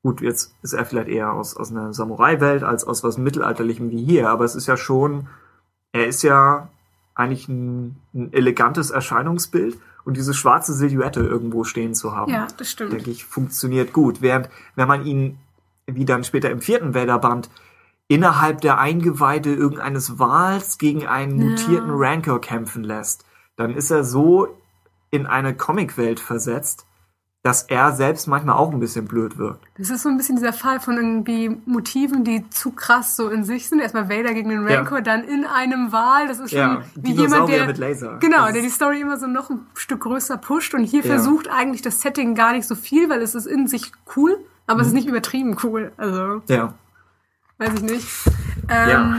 [0.06, 4.06] Gut, jetzt ist er vielleicht eher aus, aus einer Samurai-Welt als aus was Mittelalterlichem wie
[4.06, 5.26] hier, aber es ist ja schon,
[5.94, 6.70] er ist ja
[7.16, 12.70] eigentlich ein, ein elegantes Erscheinungsbild und diese schwarze Silhouette irgendwo stehen zu haben, Ja, das
[12.70, 12.94] stimmt.
[12.94, 14.22] denke ich, funktioniert gut.
[14.22, 15.40] Während, wenn man ihn,
[15.88, 17.50] wie dann später im vierten Vader-Band,
[18.08, 21.50] innerhalb der Eingeweide irgendeines Wals gegen einen Ja.
[21.50, 23.26] mutierten Rancor kämpfen lässt,
[23.56, 24.50] dann ist er so
[25.10, 26.86] in eine Comicwelt versetzt,
[27.46, 29.64] dass er selbst manchmal auch ein bisschen blöd wirkt.
[29.78, 33.44] Das ist so ein bisschen dieser Fall von irgendwie Motiven, die zu krass so in
[33.44, 33.80] sich sind.
[33.82, 34.80] Erstmal Vader gegen den Ja.
[34.80, 36.28] Rancor, dann in einem Wal.
[36.28, 38.18] Das ist schon Ja, wie jemand, der mit Laser.
[38.20, 40.74] genau, Das der die Story immer so noch ein Stück größer pusht.
[40.74, 41.06] Und hier Ja.
[41.14, 44.78] versucht eigentlich das Setting gar nicht so viel, weil es ist in sich cool, aber
[44.78, 44.82] Mhm.
[44.82, 45.92] es ist nicht übertrieben cool.
[45.98, 46.74] Also Ja,
[47.60, 48.08] weiß ich nicht.
[48.70, 49.16] Ähm, ja,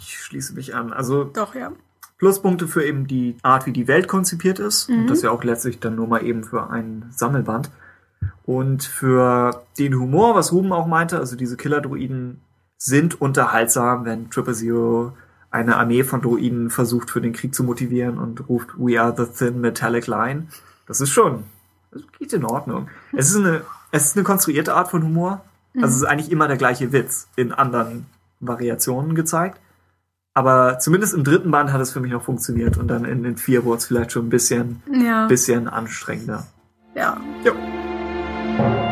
[0.00, 0.94] ich schließe mich an.
[0.94, 1.72] Also Doch ja.
[2.18, 4.88] Pluspunkte für eben die Art, wie die Welt konzipiert ist.
[4.88, 5.00] Mhm.
[5.00, 7.70] Und das ja auch letztlich dann nur mal eben für ein Sammelband.
[8.44, 12.40] Und für den Humor, was Ruben auch meinte, also diese Killer-Druiden
[12.78, 15.12] sind unterhaltsam, wenn Triple Zero
[15.50, 19.24] eine Armee von Druiden versucht für den Krieg zu motivieren und ruft We are the
[19.26, 20.48] thin metallic line.
[20.86, 21.44] Das ist schon
[21.96, 22.88] das geht in Ordnung.
[23.12, 25.44] Es ist eine, es ist eine konstruierte Art von Humor.
[25.74, 28.06] Also es ist eigentlich immer der gleiche Witz in anderen
[28.40, 29.60] Variationen gezeigt.
[30.36, 33.38] Aber zumindest im dritten Band hat es für mich noch funktioniert und dann in den
[33.38, 35.26] vier wurde es vielleicht schon ein bisschen, Ja.
[35.28, 36.46] bisschen anstrengender.
[36.94, 37.16] Ja.
[37.42, 38.85] Ja.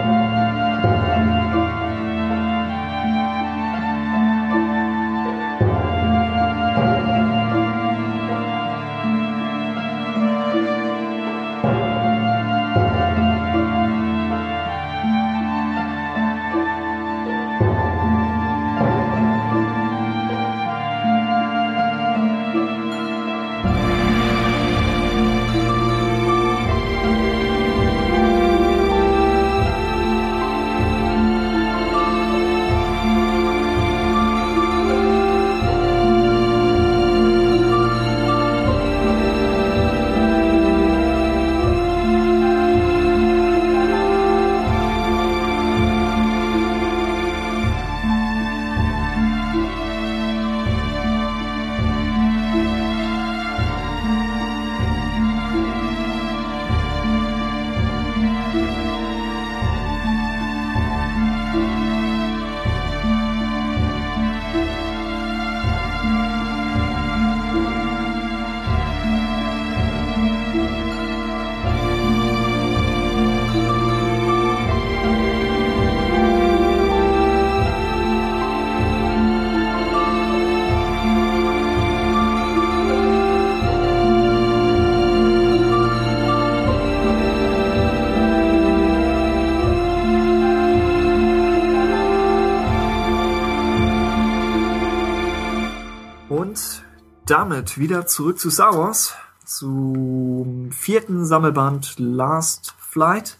[97.51, 99.15] Damit wieder zurück zu Star Wars,
[99.45, 103.37] zum vierten Sammelband Last Flight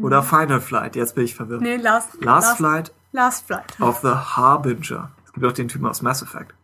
[0.00, 0.96] oder Final Flight.
[0.96, 1.60] Jetzt bin ich verwirrt.
[1.60, 1.66] Mhm.
[1.66, 3.78] Nee, Last, Last, Flight Last Flight.
[3.80, 5.10] of the Harbinger.
[5.26, 6.54] Es gibt auch den Typen aus Mass Effect.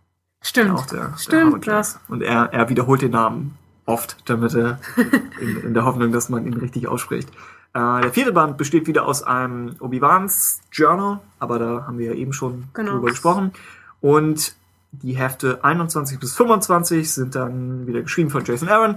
[0.42, 0.78] Stimmt.
[0.78, 1.76] Auch der, der Stimmt, Harbinger.
[1.76, 1.98] das.
[2.08, 4.78] Und er, er wiederholt den Namen oft, damit er
[5.40, 7.28] in, in der Hoffnung, dass man ihn richtig ausspricht.
[7.74, 12.14] Äh, der vierte Band besteht wieder aus einem Obi-Wans Journal, aber da haben wir ja
[12.14, 12.92] eben schon Genau.
[12.92, 13.52] drüber gesprochen.
[14.00, 14.54] Und
[14.92, 18.96] die Hefte 21 bis 25 sind dann wieder geschrieben von Jason Aaron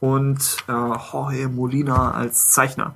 [0.00, 2.94] und äh, Jorge Molina als Zeichner.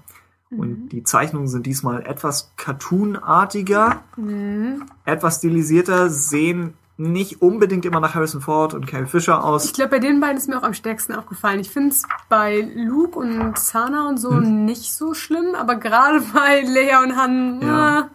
[0.50, 0.60] Mhm.
[0.60, 4.84] Und die Zeichnungen sind diesmal etwas cartoonartiger, Mhm.
[5.04, 9.66] etwas stilisierter, sehen nicht unbedingt immer nach Harrison Ford und Carrie Fisher aus.
[9.66, 11.60] Ich glaube, bei den beiden ist mir auch am stärksten aufgefallen.
[11.60, 14.64] Ich finde es bei Luke und Sana und so Hm.
[14.64, 17.60] nicht so schlimm, aber gerade bei Leia und Han.
[17.60, 18.08] Ja.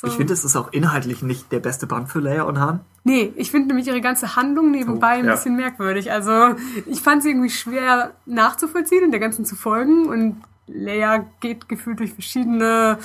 [0.00, 0.06] So.
[0.06, 2.80] Ich finde, es ist auch inhaltlich nicht der beste Band für Leia und Han.
[3.04, 5.32] Nee, ich finde nämlich ihre ganze Handlung nebenbei Oh, ein ja.
[5.32, 6.10] bisschen merkwürdig.
[6.10, 6.54] Also
[6.86, 10.06] ich fand sie irgendwie schwer nachzuvollziehen und der ganzen zu folgen.
[10.06, 12.98] Und Leia geht gefühlt durch verschiedene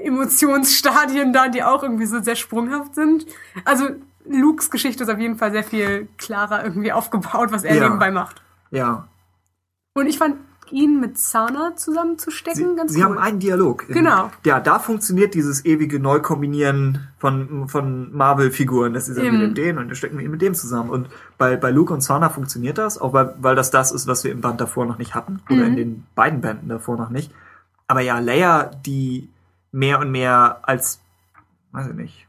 [0.00, 3.26] äh, Emotionsstadien da, die auch irgendwie so sehr sprunghaft sind.
[3.64, 3.88] Also
[4.26, 7.84] Lukes Geschichte ist auf jeden Fall sehr viel klarer irgendwie aufgebaut, was er Ja.
[7.84, 8.42] nebenbei macht.
[8.70, 9.08] Ja.
[9.94, 10.36] Und ich fand
[10.72, 13.04] ihn mit Sana zusammenzustecken Sie, ganz sie cool.
[13.04, 13.86] haben einen Dialog.
[13.88, 14.30] Genau.
[14.44, 18.92] Ja, da funktioniert dieses ewige Neukombinieren von, von Marvel-Figuren.
[18.94, 19.38] Das ist ja Eben.
[19.38, 20.90] mit dem und dann stecken wir ihn mit dem zusammen.
[20.90, 21.08] Und
[21.38, 24.32] bei, bei Luke und Sana funktioniert das, auch weil, weil das das ist, was wir
[24.32, 25.40] im Band davor noch nicht hatten.
[25.50, 25.66] Oder Mhm.
[25.66, 27.32] in den beiden Bänden davor noch nicht.
[27.86, 29.28] Aber ja, Leia, die
[29.72, 31.00] mehr und mehr als,
[31.72, 32.26] weiß ich nicht,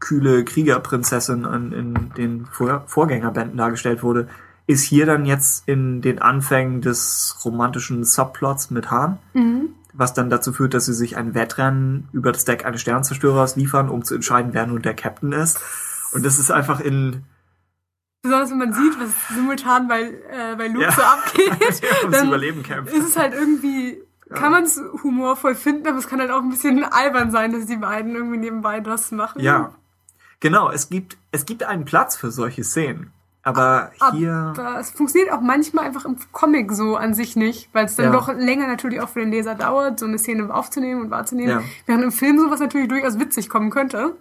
[0.00, 4.28] kühle Kriegerprinzessin in, in den Vor Vorgängerbänden dargestellt wurde,
[4.70, 9.70] ist hier dann jetzt in den Anfängen des romantischen Subplots mit Han, Mhm.
[9.92, 13.88] was dann dazu führt, dass sie sich ein Wettrennen über das Deck eines Sternzerstörers liefern,
[13.88, 15.58] um zu entscheiden, wer nun der Captain ist.
[16.12, 17.24] Und das ist einfach in
[18.22, 20.92] Besonders wenn man sieht, was simultan bei, äh, bei Luke Ja.
[20.92, 21.52] so abgeht,
[22.02, 22.92] ums dann Überleben kämpft.
[22.92, 23.98] ist es halt irgendwie,
[24.28, 27.64] kann man es humorvoll finden, aber es kann halt auch ein bisschen albern sein, dass
[27.64, 29.40] die beiden irgendwie nebenbei das machen.
[29.40, 29.74] Ja.
[30.40, 33.10] Genau, es gibt, es gibt einen Platz für solche Szenen.
[33.42, 34.32] Aber hier.
[34.32, 38.06] Aber es funktioniert auch manchmal einfach im Comic so an sich nicht, weil es dann
[38.06, 38.12] Ja.
[38.12, 41.50] doch länger natürlich auch für den Leser dauert, so eine Szene aufzunehmen und wahrzunehmen.
[41.50, 41.62] Ja.
[41.86, 44.14] Während im Film sowas natürlich durchaus witzig kommen könnte.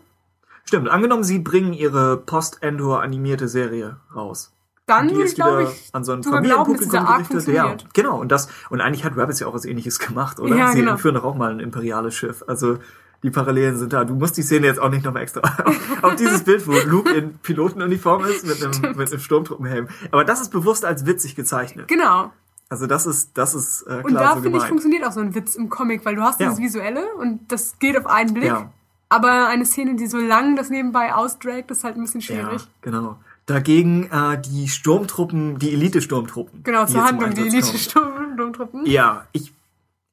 [0.63, 4.53] Stimmt, angenommen, sie bringen ihre Post-Endor animierte Serie raus.
[4.85, 7.47] Dann würde ist ich, glaube wieder ich, an so ein Familienpublikum gerichtet.
[7.47, 8.19] Ja, genau.
[8.19, 10.55] Und das, und eigentlich hat Rabbits ja auch was ähnliches gemacht, oder?
[10.55, 10.91] Ja, Sie genau.
[10.93, 12.43] entführen doch auch mal ein imperiales Schiff.
[12.47, 12.79] Also,
[13.23, 14.05] die Parallelen sind da.
[14.05, 17.11] Du musst die Szene jetzt auch nicht noch extra auf, auf dieses Bild, wo Luke
[17.13, 19.87] in Pilotenuniform ist, mit einem, mit einem Sturmtruppenhelm.
[20.11, 21.87] Aber das ist bewusst als witzig gezeichnet.
[21.87, 22.31] Genau.
[22.69, 25.19] Also, das ist, das ist, äh, klar Und da so finde ich, funktioniert auch so
[25.21, 26.49] ein Witz im Comic, weil du hast Ja.
[26.49, 28.45] dieses Visuelle und das geht auf einen Blick.
[28.45, 28.71] Ja.
[29.09, 32.67] Aber eine Szene, die so lang das nebenbei ausdragt, ist halt ein bisschen Ja, schwierig.
[32.81, 33.17] genau.
[33.47, 36.63] Dagegen äh, die Sturmtruppen, die Elite-Sturmtruppen.
[36.63, 37.41] Genau, zur Handlung, die.
[37.47, 38.33] Elite-Sturmtruppen.
[38.35, 38.85] Sturmtruppen.
[38.85, 39.51] Ja, ich.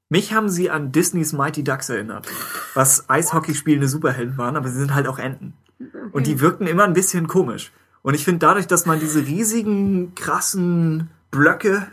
[0.09, 2.26] Mich haben sie an Disneys Mighty Ducks erinnert.
[2.74, 5.54] Was Eishockeyspielende Superhelden waren, aber sie sind halt auch Enten.
[6.12, 7.72] Und die wirkten immer ein bisschen komisch.
[8.02, 11.88] Und ich finde dadurch, dass man diese riesigen, krassen Blöcke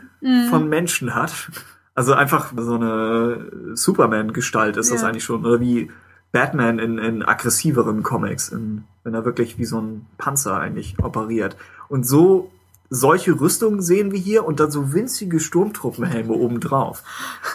[0.48, 1.50] von Menschen hat,
[1.94, 5.08] also einfach so eine Superman-Gestalt ist das Ja.
[5.08, 5.90] eigentlich schon, oder wie
[6.32, 11.56] Batman in, in aggressiveren Comics, in, wenn er wirklich wie so ein Panzer eigentlich operiert.
[11.88, 12.50] Und so
[12.90, 17.02] solche Rüstungen sehen wir hier und dann so winzige Sturmtruppenhelme obendrauf.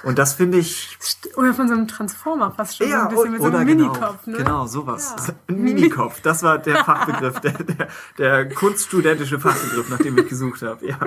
[0.04, 0.98] Und das finde ich
[1.36, 2.88] Oder von so einem Transformer fast schon.
[2.88, 4.38] so ja, ein bisschen mit so einem genau, Minikopf, ne?
[4.38, 5.16] Genau, sowas.
[5.28, 5.34] Ja.
[5.48, 10.62] Ein Minikopf, das war der Fachbegriff, der, der, der kunststudentische Fachbegriff, nach dem ich gesucht
[10.62, 10.86] habe.
[10.88, 10.98] Ja.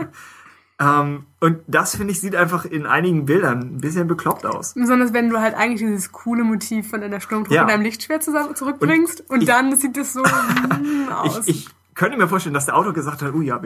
[0.81, 4.73] Ähm, und das, finde ich, sieht einfach in einigen Bildern ein bisschen bekloppt aus.
[4.75, 7.63] Besonders wenn du halt eigentlich dieses coole Motiv von einer Sturmtruppe Ja.
[7.63, 11.47] in deinem Lichtschwert zusammen zurückbringst und, ich- dann sieht es so mm, aus.
[11.47, 13.61] Ich, ich könnte mir vorstellen, dass der Autor gesagt hat, oh ja,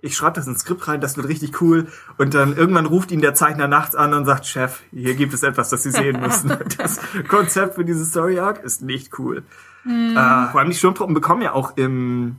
[0.00, 1.88] ich schreibe das ins Skript rein, das wird richtig cool.
[2.16, 5.42] Und dann irgendwann ruft ihn der Zeichner nachts an und sagt, Chef, hier gibt es
[5.42, 6.56] etwas, das Sie sehen müssen.
[6.78, 9.42] Das Konzept für diese Story Arc ist nicht cool.
[9.84, 10.16] Mhm.
[10.16, 12.36] Äh, vor allem die Sturmtruppen bekommen ja auch im,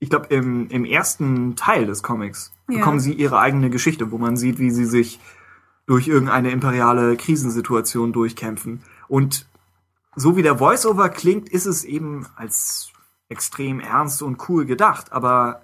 [0.00, 2.78] ich glaube, im, im ersten Teil des Comics Ja.
[2.78, 5.20] bekommen sie ihre eigene Geschichte, wo man sieht, wie sie sich
[5.86, 8.82] durch irgendeine imperiale Krisensituation durchkämpfen.
[9.08, 9.46] Und
[10.16, 12.87] so wie der Voiceover klingt, ist es eben als
[13.28, 15.62] extrem ernst und cool gedacht, aber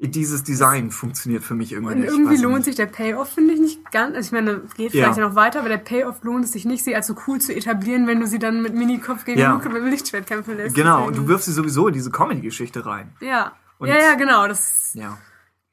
[0.00, 2.10] dieses Design funktioniert für mich irgendwie und nicht.
[2.12, 2.64] irgendwie lohnt nicht.
[2.66, 4.14] sich der Payoff, finde ich, nicht ganz.
[4.14, 6.84] Also ich meine, geht vielleicht ja noch weiter, aber der Payoff lohnt es sich nicht,
[6.84, 9.52] sie als so cool zu etablieren, wenn du sie dann mit Minikopf gegen Ja.
[9.54, 10.76] Luke mit dem Lichtschwert kämpfen lässt.
[10.76, 13.12] Genau, und du wirfst sie sowieso in diese Comedy-Geschichte rein.
[13.20, 13.52] Ja.
[13.78, 14.46] Und- ja, ja, genau.
[14.46, 15.18] Das, Ja.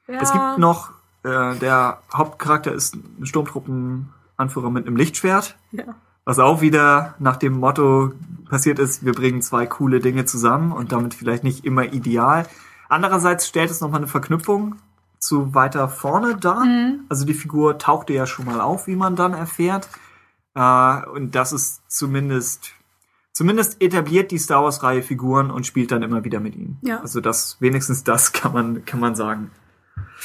[0.07, 0.19] ja.
[0.19, 0.93] Es gibt noch,
[1.23, 5.83] äh, der Hauptcharakter ist ein Sturmtruppenanführer mit einem Lichtschwert, Ja.
[6.25, 8.11] Was auch wieder nach dem Motto
[8.49, 12.47] passiert ist, wir bringen zwei coole Dinge zusammen und damit vielleicht nicht immer ideal.
[12.89, 14.75] Andererseits stellt es nochmal eine Verknüpfung
[15.19, 16.65] zu weiter vorne dar.
[17.09, 19.87] Also die Figur tauchte ja schon mal auf, wie man dann erfährt.
[20.53, 22.71] Äh, und das ist zumindest,
[23.31, 26.79] zumindest etabliert die Star Wars Reihe Figuren und spielt dann immer wieder mit ihnen.
[26.81, 27.01] Ja.
[27.01, 29.51] Also das, wenigstens das kann man, kann man sagen.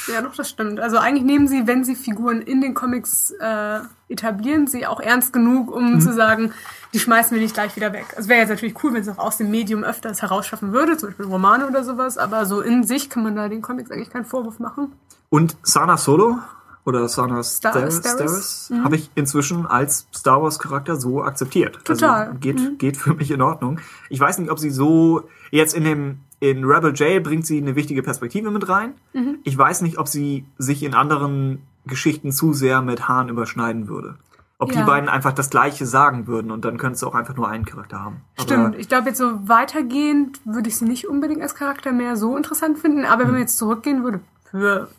[0.07, 0.79] Ja, doch, das stimmt.
[0.79, 3.79] Also eigentlich nehmen sie, wenn sie Figuren in den Comics äh,
[4.09, 6.01] etablieren, sie auch ernst genug, um Mhm.
[6.01, 6.53] zu sagen,
[6.93, 8.05] die schmeißen wir nicht gleich wieder weg.
[8.17, 11.09] Es wäre jetzt natürlich cool, wenn es auch aus dem Medium öfters herausschaffen würde, zum
[11.09, 14.25] Beispiel Romane oder sowas, aber so in sich kann man da den Comics eigentlich keinen
[14.25, 14.91] Vorwurf machen.
[15.29, 16.39] Und Sana Solo
[16.83, 18.65] oder Sana Star- Star Staris?
[18.67, 21.79] Staris habe ich inzwischen als Star Wars Charakter so akzeptiert.
[21.85, 22.27] Total.
[22.27, 22.77] Also geht, Mhm.
[22.79, 23.79] geht für mich in Ordnung.
[24.09, 27.75] Ich weiß nicht, ob sie so jetzt in dem in Rebel Jail bringt sie eine
[27.77, 28.95] wichtige Perspektive mit rein.
[29.13, 29.37] Mhm.
[29.45, 34.15] Ich weiß nicht, ob sie sich in anderen Geschichten zu sehr mit Hahn überschneiden würde.
[34.57, 34.85] Ob die Ja.
[34.85, 37.99] beiden einfach das Gleiche sagen würden und dann könntest du auch einfach nur einen Charakter
[38.03, 38.17] haben.
[38.37, 38.75] Aber- Stimmt.
[38.75, 42.77] Ich glaube, jetzt so weitergehend würde ich sie nicht unbedingt als Charakter mehr so interessant
[42.79, 43.27] finden, aber Hm.
[43.27, 44.19] wenn man jetzt zurückgehen würde
[44.49, 44.89] für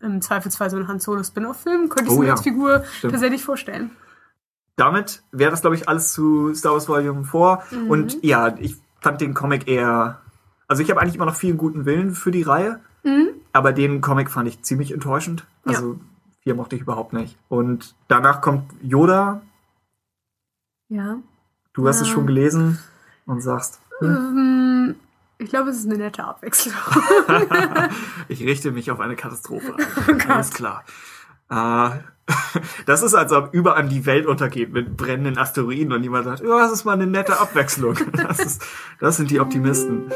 [0.00, 2.32] im Zweifelsfall so einen Han Solo Spin-off-Film, könnte ich Oh mir ja.
[2.32, 3.12] als Figur Stimmt.
[3.12, 3.90] tatsächlich vorstellen.
[4.76, 7.60] damit wäre das, glaube ich, alles zu Star Wars Volume 4.
[7.70, 7.90] Mhm.
[7.90, 10.20] Und ja, ich fand den Comic eher.
[10.68, 12.80] Also ich habe eigentlich immer noch viel guten Willen für die Reihe,
[13.52, 15.44] aber den Comic fand ich ziemlich enttäuschend.
[15.64, 15.72] Mhm.
[15.72, 15.78] Ja.
[15.78, 16.00] Also
[16.42, 17.36] vier mochte ich überhaupt nicht.
[17.48, 19.42] Und danach kommt Yoda.
[20.88, 21.18] Ja.
[21.74, 22.14] Du hast es Ja.
[22.14, 22.78] schon gelesen
[23.26, 24.94] und sagst, Ähm,
[25.38, 26.74] Ich glaube, es ist eine nette Abwechslung.
[28.28, 29.74] ich richte mich auf eine Katastrophe.
[30.08, 30.32] Oh.
[30.32, 30.84] Alles klar.
[31.50, 31.90] Äh,
[32.86, 36.40] das ist, als ob über einem die Welt untergeht mit brennenden Asteroiden und jemand sagt,
[36.40, 37.96] ja, das ist mal eine nette Abwechslung.
[38.12, 38.64] Das, ist,
[39.00, 40.10] das sind die Optimisten.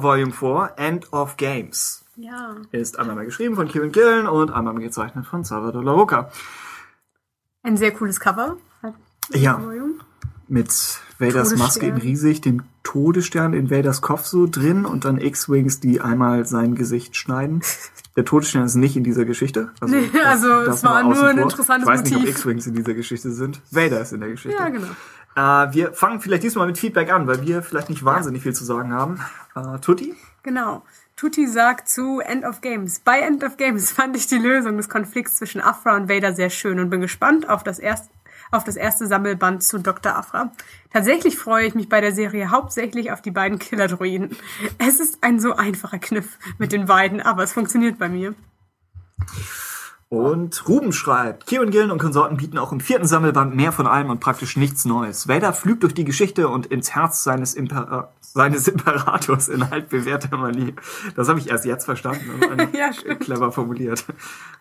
[0.00, 2.04] Volume 4, End of Games.
[2.16, 2.56] Ja.
[2.70, 6.30] Ist einmal mal geschrieben von Kieran Gillen und einmal mal gezeichnet von Salvador La Roca.
[7.62, 8.56] Ein sehr cooles Cover.
[9.30, 9.60] Ja.
[9.62, 9.94] Volume.
[10.48, 10.70] Mit
[11.18, 11.56] Vaders.
[11.56, 16.44] Maske in riesig, dem Todesstern in Vaders Kopf so drin und dann X-Wings, die einmal
[16.46, 17.62] sein Gesicht schneiden.
[18.16, 19.70] Der Todesstern ist nicht in dieser Geschichte.
[19.86, 21.44] Nee, also es war nur ein vor.
[21.44, 22.36] interessantes Ich weiß nicht, ob Motiv.
[22.36, 23.62] X-Wings in dieser Geschichte sind.
[23.70, 24.58] Vader ist in der Geschichte.
[24.58, 24.88] Ja, genau.
[25.34, 28.64] Äh, wir fangen vielleicht diesmal mit Feedback an, weil wir vielleicht nicht wahnsinnig viel zu
[28.64, 29.20] sagen haben.
[29.54, 30.14] Äh, Tutti?
[30.42, 30.82] Genau.
[31.16, 33.00] Tutti sagt zu End of Games.
[33.00, 36.50] Bei End of Games fand ich die Lösung des Konflikts zwischen Afra und Vader sehr
[36.50, 38.08] schön und bin gespannt auf das erste
[38.52, 40.14] auf das erste Sammelband zu Dr.
[40.14, 40.52] Afra.
[40.92, 44.36] Tatsächlich freue ich mich bei der Serie hauptsächlich auf die beiden Killer-Druiden.
[44.78, 48.34] Es ist ein so einfacher Kniff mit den beiden, aber es funktioniert bei mir.
[50.12, 54.10] Und Ruben schreibt, Kieran Gillen und Konsorten bieten auch im vierten Sammelband mehr von allem
[54.10, 55.26] und praktisch nichts Neues.
[55.26, 60.72] Vader flügt durch die Geschichte und ins Herz seines, Impera seines Imperators in altbewährter Manier.
[61.16, 64.04] Das habe ich erst jetzt verstanden und Ja, clever formuliert.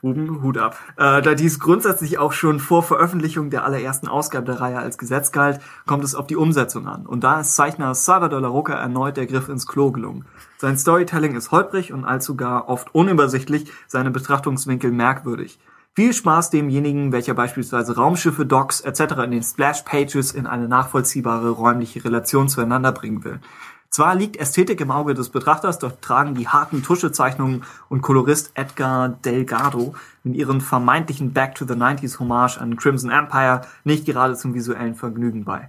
[0.04, 0.78] Ruben, Hut ab.
[0.98, 5.32] Äh, da dies grundsätzlich auch schon vor Veröffentlichung der allerersten Ausgabe der Reihe als Gesetz
[5.32, 7.06] galt, kommt es auf die Umsetzung an.
[7.06, 10.26] Und da ist Zeichner Salvador La Roca erneut der Griff ins Klo gelungen.
[10.58, 15.60] Sein Storytelling ist holprig und allzu gar oft unübersichtlich, seine Betrachtungswinkel merkwürdig.
[15.94, 19.24] Viel Spaß demjenigen, welcher beispielsweise Raumschiffe, Docks etc.
[19.26, 23.42] in den Splash-Pages in eine nachvollziehbare räumliche Relation zueinander bringen will.
[23.90, 29.10] Zwar liegt Ästhetik im Auge des Betrachters, doch tragen die harten Tuschezeichnungen und Kolorist Edgar
[29.10, 34.54] Delgado in ihren vermeintlichen Back to the 90s Hommage an Crimson Empire nicht gerade zum
[34.54, 35.68] visuellen Vergnügen bei.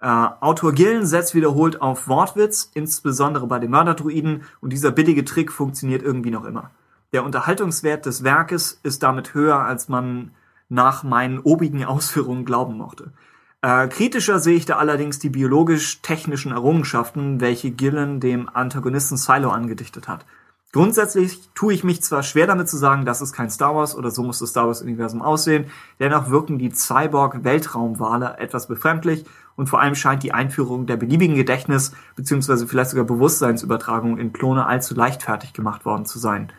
[0.00, 0.06] Äh,
[0.40, 6.02] Autor Gillen setzt wiederholt auf Wortwitz, insbesondere bei den Mörderdruiden, und dieser billige Trick funktioniert
[6.02, 6.70] irgendwie noch immer.
[7.14, 10.32] Der Unterhaltungswert des Werkes ist damit höher, als man
[10.68, 13.12] nach meinen obigen Ausführungen glauben mochte.
[13.62, 20.08] Äh, kritischer sehe ich da allerdings die biologisch-technischen Errungenschaften, welche Gillen dem Antagonisten Silo angedichtet
[20.08, 20.26] hat.
[20.72, 24.10] Grundsätzlich tue ich mich zwar schwer damit zu sagen, das ist kein Star Wars oder
[24.10, 25.66] so muss das Star Wars-Universum aussehen,
[26.00, 31.92] dennoch wirken die Cyborg-Weltraumwale etwas befremdlich und vor allem scheint die Einführung der beliebigen Gedächtnis-
[32.16, 32.66] bzw.
[32.66, 36.50] vielleicht sogar Bewusstseinsübertragung in Klone allzu leichtfertig gemacht worden zu sein.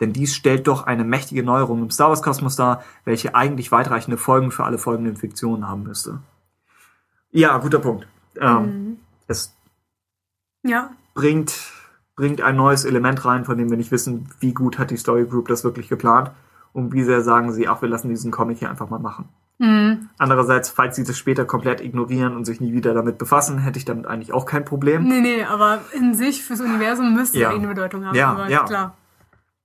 [0.00, 4.50] Denn dies stellt doch eine mächtige Neuerung im Star Wars-Kosmos dar, welche eigentlich weitreichende Folgen
[4.50, 6.18] für alle folgenden Fiktionen haben müsste.
[7.30, 8.06] Ja, guter Punkt.
[8.40, 9.54] Ähm, Es
[10.62, 11.54] Ja, bringt,
[12.14, 15.24] bringt ein neues Element rein, von dem wir nicht wissen, wie gut hat die Story
[15.24, 16.30] Group das wirklich geplant
[16.72, 19.28] und wie sehr sagen sie, ach, wir lassen diesen Comic hier einfach mal machen.
[19.58, 20.10] Mhm.
[20.18, 23.86] Andererseits, falls sie das später komplett ignorieren und sich nie wieder damit befassen, hätte ich
[23.86, 25.04] damit eigentlich auch kein Problem.
[25.04, 27.50] Nee, nee, aber in sich fürs Universum müsste Ja.
[27.50, 28.14] eine Bedeutung haben.
[28.14, 28.64] Ja, ja.
[28.64, 28.94] klar.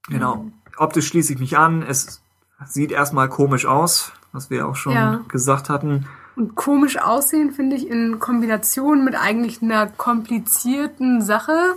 [0.07, 0.45] Genau.
[0.77, 1.83] Optisch schließe ich mich an.
[1.83, 2.21] Es
[2.65, 5.21] sieht erstmal komisch aus, was wir auch schon Ja.
[5.27, 6.07] gesagt hatten.
[6.35, 11.75] Und komisch aussehen, finde ich, in Kombination mit eigentlich einer komplizierten Sache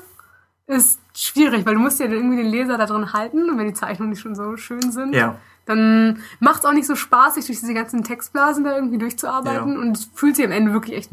[0.67, 3.67] ist schwierig, weil du musst ja dann irgendwie den Leser da drin halten und wenn
[3.67, 5.37] die Zeichnungen nicht schon so schön sind, Ja.
[5.67, 9.73] dann macht es auch nicht so Spaß, sich durch diese ganzen Textblasen da irgendwie durchzuarbeiten
[9.75, 9.79] Ja.
[9.79, 11.11] und es fühlt sich am Ende wirklich echt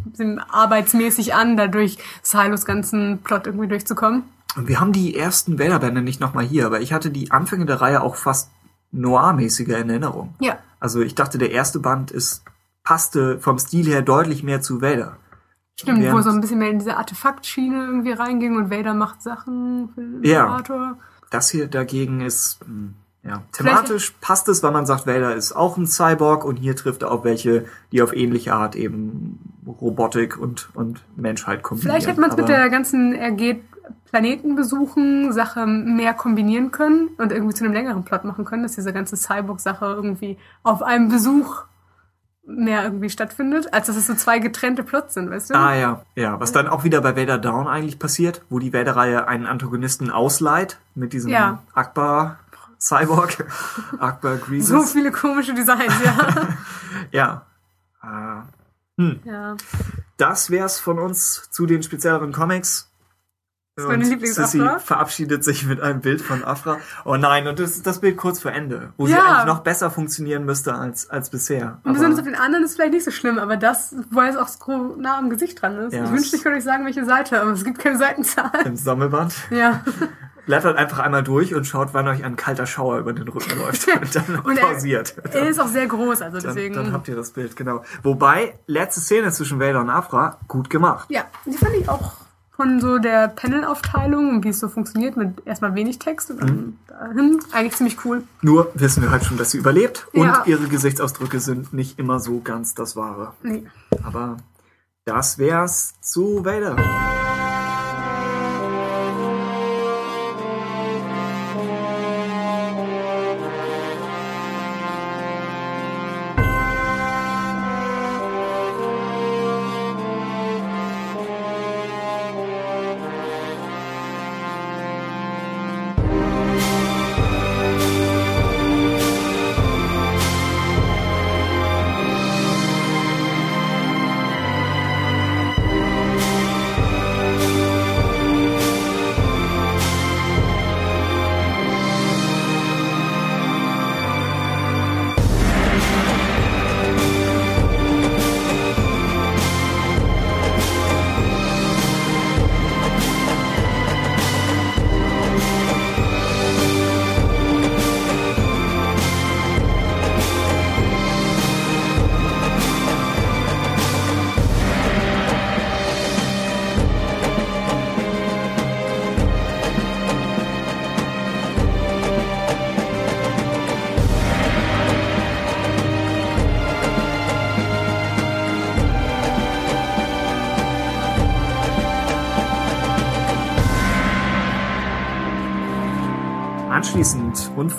[0.52, 4.24] arbeitsmäßig an, da durch Silos ganzen Plot irgendwie durchzukommen.
[4.56, 7.80] Und wir haben die ersten Vader-Bände nicht nochmal hier, aber ich hatte die Anfänge der
[7.82, 8.52] Reihe auch fast
[8.92, 10.36] noir-mäßiger in Erinnerung.
[10.40, 10.58] Ja.
[10.80, 12.44] Also ich dachte, der erste Band ist,
[12.84, 15.18] passte vom Stil her deutlich mehr zu Vader.
[15.80, 19.22] Stimmt, wo Während- so ein bisschen mehr in diese Artefaktschiene irgendwie reinging und Vader macht
[19.22, 20.44] Sachen für den Ja.
[20.46, 20.98] Imperator.
[21.30, 25.78] Das hier dagegen ist, hm, ja, thematisch passt es, weil man sagt, Vader ist auch
[25.78, 30.70] ein Cyborg und hier trifft er auf welche, die auf ähnliche Art eben Robotik und,
[30.74, 31.92] und Menschheit kombinieren.
[31.94, 33.64] Vielleicht hätte man es mit der ganzen, er geht
[34.06, 38.76] Planeten besuchen, Sache mehr kombinieren können und irgendwie zu einem längeren Plot machen können, dass
[38.76, 41.64] diese ganze Cyborg-Sache irgendwie auf einem Besuch
[42.44, 45.56] mehr irgendwie stattfindet, als dass es so zwei getrennte Plots sind, weißt du?
[45.56, 46.40] Ah ja, ja.
[46.40, 50.80] Was dann auch wieder bei Vader Down eigentlich passiert, wo die Vader-Reihe einen Antagonisten ausleiht
[50.96, 51.62] mit diesem Ja.
[51.74, 52.40] Akbar
[52.80, 53.46] Cyborg,
[54.00, 54.68] Akbar Greases.
[54.68, 56.48] so viele komische Designs, ja.
[58.04, 58.46] ja.
[58.98, 59.56] Äh, ja.
[60.18, 62.91] das wär's von uns zu den spezielleren Comics.
[63.78, 64.48] Ist meine Lieblings-Afra.
[64.48, 66.78] Sissy verabschiedet sich mit einem Bild von Afra.
[67.06, 69.20] Oh nein, und das ist das Bild kurz vor Ende, wo sie Ja.
[69.24, 71.80] eigentlich noch besser funktionieren müsste als, als bisher.
[71.84, 74.50] Und besonders auf den anderen ist vielleicht nicht so schlimm, aber das, weil es auch
[74.50, 75.94] so nah am Gesicht dran ist.
[75.94, 78.52] Ja, ich wünschte, ich könnte euch sagen, welche Seite, aber es gibt keine Seitenzahl.
[78.66, 79.34] im Sammelband.
[79.52, 79.82] Ja.
[80.48, 83.88] Blättert einfach einmal durch und schaut, wann euch ein kalter Schauer über den Rücken läuft.
[84.02, 85.16] Und dann Und er- pausiert.
[85.32, 86.74] Er ist auch sehr groß, also Dann, deswegen.
[86.76, 87.84] dann habt ihr das Bild, genau.
[88.02, 91.06] Wobei, letzte Szene zwischen Vader und Afra, gut gemacht.
[91.10, 92.14] Ja, die fand ich auch
[92.52, 96.78] von so der Panel-Aufteilung und wie es so funktioniert mit erstmal wenig Text und Mhm.
[96.88, 98.24] dann dahin eigentlich ziemlich cool.
[98.42, 100.44] Nur wissen wir halt schon, dass sie überlebt und Ja.
[100.46, 103.34] ihre Gesichtsausdrücke sind nicht immer so ganz das Wahre.
[103.42, 103.66] Nee.
[104.04, 104.38] Aber
[105.06, 106.76] das wär's zu Vader.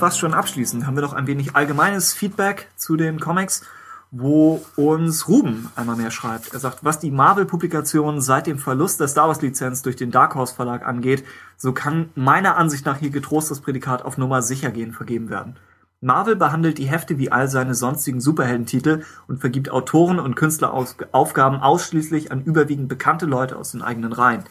[0.03, 3.63] Fast schon abschließend haben wir noch ein wenig allgemeines Feedback zu den Comics,
[4.11, 6.53] wo uns Ruben einmal mehr schreibt.
[6.53, 10.57] Er sagt, was die Marvel-Publikation seit dem Verlust der Star Wars-Lizenz durch den Dark Horse
[10.57, 11.23] Verlag angeht,
[11.57, 15.55] so kann meiner Ansicht nach hier getrost das Prädikat auf Nummer sicher gehen vergeben werden.
[16.01, 22.33] Marvel behandelt die Hefte wie all seine sonstigen Superheldentitel und vergibt Autoren und Künstleraufgaben ausschließlich
[22.33, 24.43] an überwiegend bekannte Leute aus den eigenen Reihen.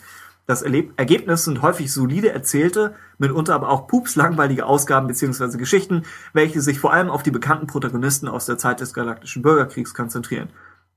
[0.48, 5.58] Das Ergebnis sind häufig solide erzählte, mitunter aber auch pupslangweilige Ausgaben bzw.
[5.58, 9.94] Geschichten, welche sich vor allem auf die bekannten Protagonisten aus der Zeit des Galaktischen Bürgerkriegs
[9.94, 10.50] konzentrieren.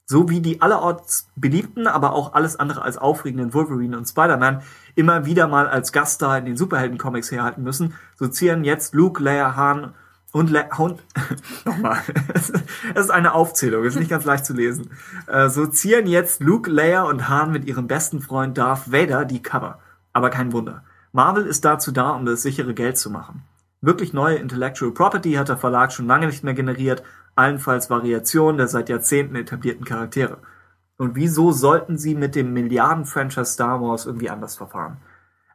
[0.06, 4.62] So wie die allerorts beliebten, aber auch alles andere als aufregenden Wolverine und Spider-Man
[4.94, 9.56] immer wieder mal als Gaststar in den Superhelden-Comics herhalten müssen, so zieren jetzt Luke, Leia,
[9.56, 9.94] Han
[10.34, 11.00] und, Le und
[11.64, 11.98] nochmal,
[12.34, 12.50] es
[12.92, 14.90] ist eine Aufzählung, ist nicht ganz leicht zu lesen.
[15.28, 19.40] Äh, so zieren jetzt Luke, Leia und Han mit ihrem besten Freund Darth Vader die
[19.40, 19.78] Cover.
[20.12, 20.82] Aber kein Wunder.
[21.12, 23.44] Marvel ist dazu da, um das sichere Geld zu machen.
[23.80, 27.04] Wirklich neue Intellectual Property hat der Verlag schon lange nicht mehr generiert,
[27.36, 30.38] allenfalls Variationen der seit Jahrzehnten etablierten Charaktere.
[30.98, 34.96] Und wieso sollten sie mit dem Milliarden-Franchise Star Wars irgendwie anders verfahren?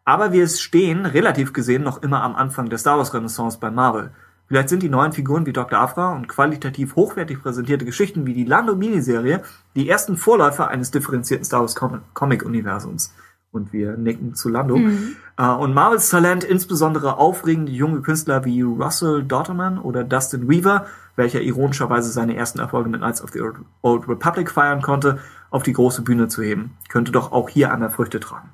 [0.05, 4.11] Aber wir stehen, relativ gesehen, noch immer am Anfang der Star Wars Renaissance bei Marvel–
[4.49, 5.77] Vielleicht sind die neuen Figuren wie Dr.
[5.79, 9.43] Afra und qualitativ hochwertig präsentierte Geschichten wie die Lando-Miniserie
[9.75, 13.13] die ersten Vorläufer eines differenzierten Star Wars Comic-Universums.
[13.51, 14.77] Und wir nicken zu Lando.
[14.77, 15.15] Mhm.
[15.39, 21.41] Uh, und Marvels Talent, insbesondere aufregende junge Künstler wie Russell Dotterman oder Dustin Weaver, welcher
[21.41, 23.41] ironischerweise seine ersten Erfolge mit Knights of the
[23.83, 25.19] Old Republic feiern konnte,
[25.51, 26.75] auf die große Bühne zu heben.
[26.89, 28.49] Könnte doch auch hier einmal Früchte tragen.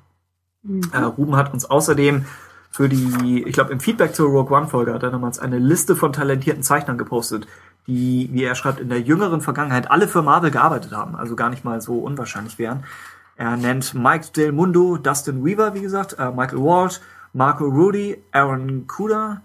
[0.62, 0.82] Mhm.
[0.94, 2.26] Uh, Ruben hat uns außerdem
[2.76, 5.96] für die, ich glaube im Feedback zur Rogue One Folge hat er damals eine Liste
[5.96, 7.46] von talentierten Zeichnern gepostet,
[7.86, 11.48] die, wie er schreibt, in der jüngeren Vergangenheit alle für Marvel gearbeitet haben, also gar
[11.48, 12.84] nicht mal so unwahrscheinlich wären.
[13.36, 17.00] Er nennt Mike Del Mundo, Dustin Weaver, wie gesagt, äh, Michael Walt,
[17.32, 19.40] Marco Rudy, Aaron Kuda,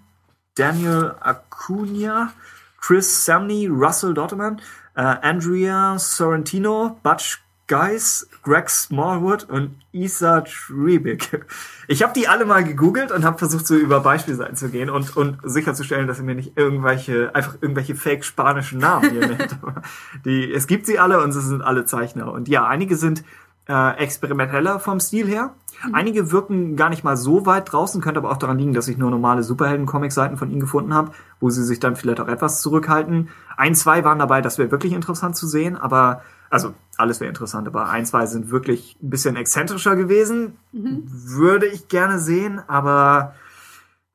[0.56, 2.34] Daniel Acuna,
[2.82, 4.60] Chris Samney, Russell Dotterman,
[4.96, 7.42] äh, Andrea Sorrentino, Butch
[7.72, 11.46] Guys, Greg Smallwood und Isa Trebek.
[11.88, 15.16] Ich habe die alle mal gegoogelt und habe versucht, so über Beispielseiten zu gehen und,
[15.16, 19.58] und sicherzustellen, dass ihr mir nicht irgendwelche, einfach irgendwelche fake spanischen Namen hier nennt.
[20.26, 22.34] die, es gibt sie alle und sie sind alle Zeichner.
[22.34, 23.24] Und ja, einige sind
[23.68, 25.54] äh, experimenteller vom Stil her.
[25.86, 25.96] Mhm.
[25.96, 28.98] Einige wirken gar nicht mal so weit draußen, könnte aber auch daran liegen, dass ich
[28.98, 33.30] nur normale Superhelden-Comic-Seiten von ihnen gefunden habe, wo sie sich dann vielleicht auch etwas zurückhalten.
[33.58, 37.68] Ein, zwei waren dabei, das wäre wirklich interessant zu sehen, aber also alles wäre interessant,
[37.68, 40.58] aber ein, zwei sind wirklich ein bisschen exzentrischer gewesen.
[40.74, 41.04] Mhm.
[41.06, 43.34] Würde ich gerne sehen, aber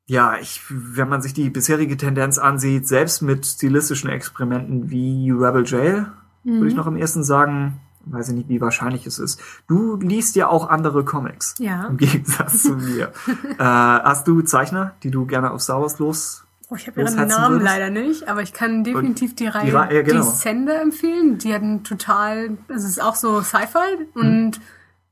[0.05, 5.65] ja, ich, wenn man sich die bisherige Tendenz ansieht, selbst mit stilistischen Experimenten wie Rebel
[5.65, 6.07] Jail,
[6.43, 6.57] mhm.
[6.57, 7.81] würde ich noch am ersten sagen,
[8.11, 9.39] weiß ich nicht, wie wahrscheinlich es ist.
[9.67, 11.55] Du liest ja auch andere Comics.
[11.59, 11.87] Ja.
[11.87, 13.11] Im Gegensatz zu mir.
[13.57, 17.15] äh, hast du Zeichner, die du gerne auf Star Wars los Oh, ich habe ihren
[17.15, 17.63] Namen würdest.
[17.63, 20.19] leider nicht, aber ich kann definitiv die Reihe die, Ra ja, genau.
[20.19, 21.37] Descender empfehlen.
[21.37, 24.61] Die hatten total, es ist auch so Sci-Fi und hm.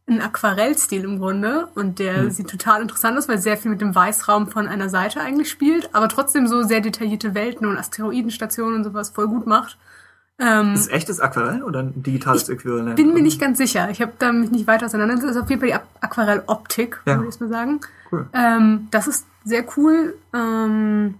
[0.10, 2.32] ein Aquarellstil im Grunde und der hm.
[2.32, 5.96] sieht total interessant aus, weil sehr viel mit dem Weißraum von einer Seite eigentlich spielt,
[5.96, 9.78] aber trotzdem so sehr detaillierte Welten und Asteroidenstationen und sowas voll gut macht.
[10.38, 12.98] Ähm, ist es echtes Aquarell oder ein digitales Äquivalent?
[12.98, 13.90] Bin mir nicht ganz sicher.
[13.90, 15.30] Ich habe da mich nicht weiter auseinandergesetzt.
[15.30, 17.18] Das ist auf jeden Fall die Aquarelloptik, ja.
[17.18, 17.80] würde ich mal sagen.
[18.12, 18.28] Cool.
[18.34, 20.16] Ähm, das ist sehr cool.
[20.34, 21.16] Ähm,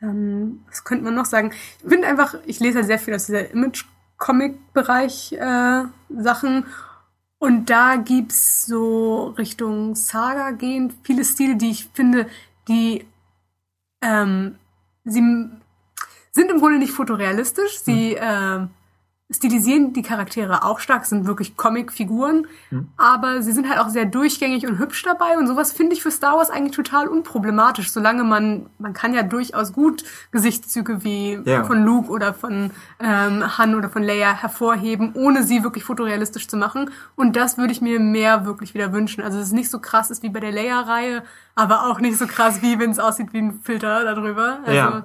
[0.00, 1.52] ähm, was könnte man noch sagen?
[1.82, 6.64] Ich bin einfach, ich lese halt sehr viel aus dieser Image-Comic-Bereich äh, Sachen.
[7.38, 12.28] Und da gibt's so Richtung Saga gehen viele Stile, die ich finde,
[12.68, 13.04] die
[14.00, 14.56] ähm,
[15.04, 15.22] sie
[16.32, 17.78] sind im Grunde nicht fotorealistisch.
[17.80, 18.18] Sie mhm.
[18.18, 18.66] äh,
[19.34, 22.88] stilisieren die Charaktere auch stark, sind wirklich Comic-Figuren, mhm.
[22.96, 26.10] aber sie sind halt auch sehr durchgängig und hübsch dabei und sowas finde ich für
[26.10, 31.64] Star Wars eigentlich total unproblematisch, solange man, man kann ja durchaus gut Gesichtszüge wie ja.
[31.64, 32.70] von Luke oder von
[33.00, 37.72] ähm, Han oder von Leia hervorheben, ohne sie wirklich fotorealistisch zu machen und das würde
[37.72, 39.22] ich mir mehr wirklich wieder wünschen.
[39.22, 41.22] Also es ist nicht so krass ist wie bei der Leia-Reihe,
[41.54, 44.58] aber auch nicht so krass wie wenn es aussieht wie ein Filter darüber.
[44.64, 45.04] Also, ja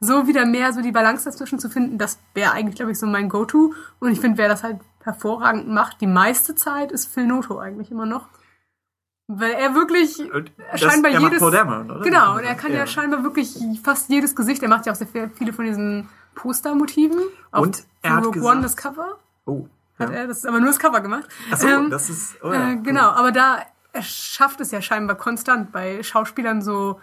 [0.00, 3.06] so wieder mehr so die Balance dazwischen zu finden, das wäre eigentlich, glaube ich, so
[3.06, 3.74] mein Go-To.
[3.98, 7.90] Und ich finde, wer das halt hervorragend macht, die meiste Zeit ist Phil Noto eigentlich
[7.90, 8.28] immer noch.
[9.26, 10.22] Weil er wirklich
[10.72, 11.38] das, scheinbar er jedes.
[11.38, 12.00] Damon, oder?
[12.00, 12.78] Genau, und er kann ja.
[12.78, 12.86] ja.
[12.86, 14.62] scheinbar wirklich fast jedes Gesicht.
[14.62, 17.20] Er macht ja auch sehr viele von diesen Postermotiven.
[17.52, 19.18] Und er hat Rogue gesagt, One das Cover.
[19.44, 19.66] Oh.
[19.98, 20.06] Ja.
[20.06, 21.28] Hat er das ist aber nur das Cover gemacht.
[21.52, 22.42] Ach so, ähm, das ist.
[22.42, 23.58] Oh ja, äh, genau, aber da
[23.92, 27.00] er schafft es ja scheinbar konstant bei Schauspielern so,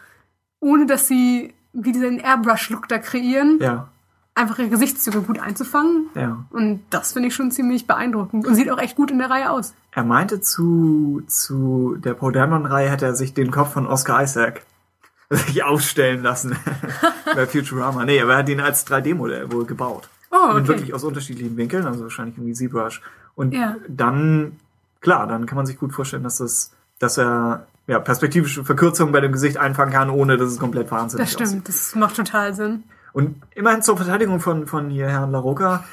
[0.60, 3.60] ohne dass sie wie diesen Airbrush-Look da kreieren.
[3.62, 3.90] Ja.
[4.34, 6.08] Einfach ihre Gesichtszüge gut einzufangen.
[6.16, 6.46] Ja.
[6.50, 9.50] Und das finde ich schon ziemlich beeindruckend und sieht auch echt gut in der Reihe
[9.50, 9.74] aus.
[9.92, 14.64] Er meinte zu, zu der Paul Dameron-Reihe hätte er sich den Kopf von Oscar Isaac
[15.30, 16.56] sich aufstellen lassen
[17.36, 18.04] bei Futurama.
[18.04, 20.10] Nee, aber er hat ihn als 3D-Modell wohl gebaut.
[20.32, 20.68] Oh, Und okay.
[20.68, 23.02] wirklich aus unterschiedlichen Winkeln, also wahrscheinlich irgendwie ZBrush.
[23.36, 23.78] Und Ja.
[23.88, 24.60] dann,
[25.00, 29.22] klar, dann kann man sich gut vorstellen, dass das, dass er ja, perspektivische Verkürzungen bei
[29.22, 31.48] dem Gesicht einfangen kann, ohne dass es komplett wahnsinnig Das aussieht.
[31.48, 32.84] stimmt, das macht total Sinn.
[33.14, 35.84] Und immerhin zur Verteidigung von, von hier Herrn LaRocca,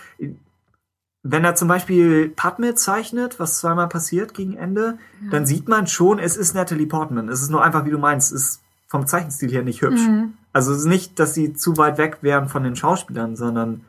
[1.25, 4.99] wenn er zum Beispiel Padme zeichnet, was zweimal passiert gegen Ende,
[5.31, 7.29] dann sieht man schon, es ist Natalie Portman.
[7.29, 10.01] Es ist nur einfach, wie du meinst, es ist vom Zeichenstil her nicht hübsch.
[10.03, 10.35] Mhm.
[10.53, 13.85] Also es ist nicht, dass sie zu weit weg wären von den Schauspielern, sondern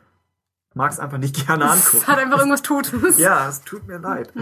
[0.74, 2.06] mag es einfach nicht gerne Es angucken.
[2.06, 3.18] hat einfach irgendwas Totes.
[3.18, 4.32] Ja, es tut mir leid.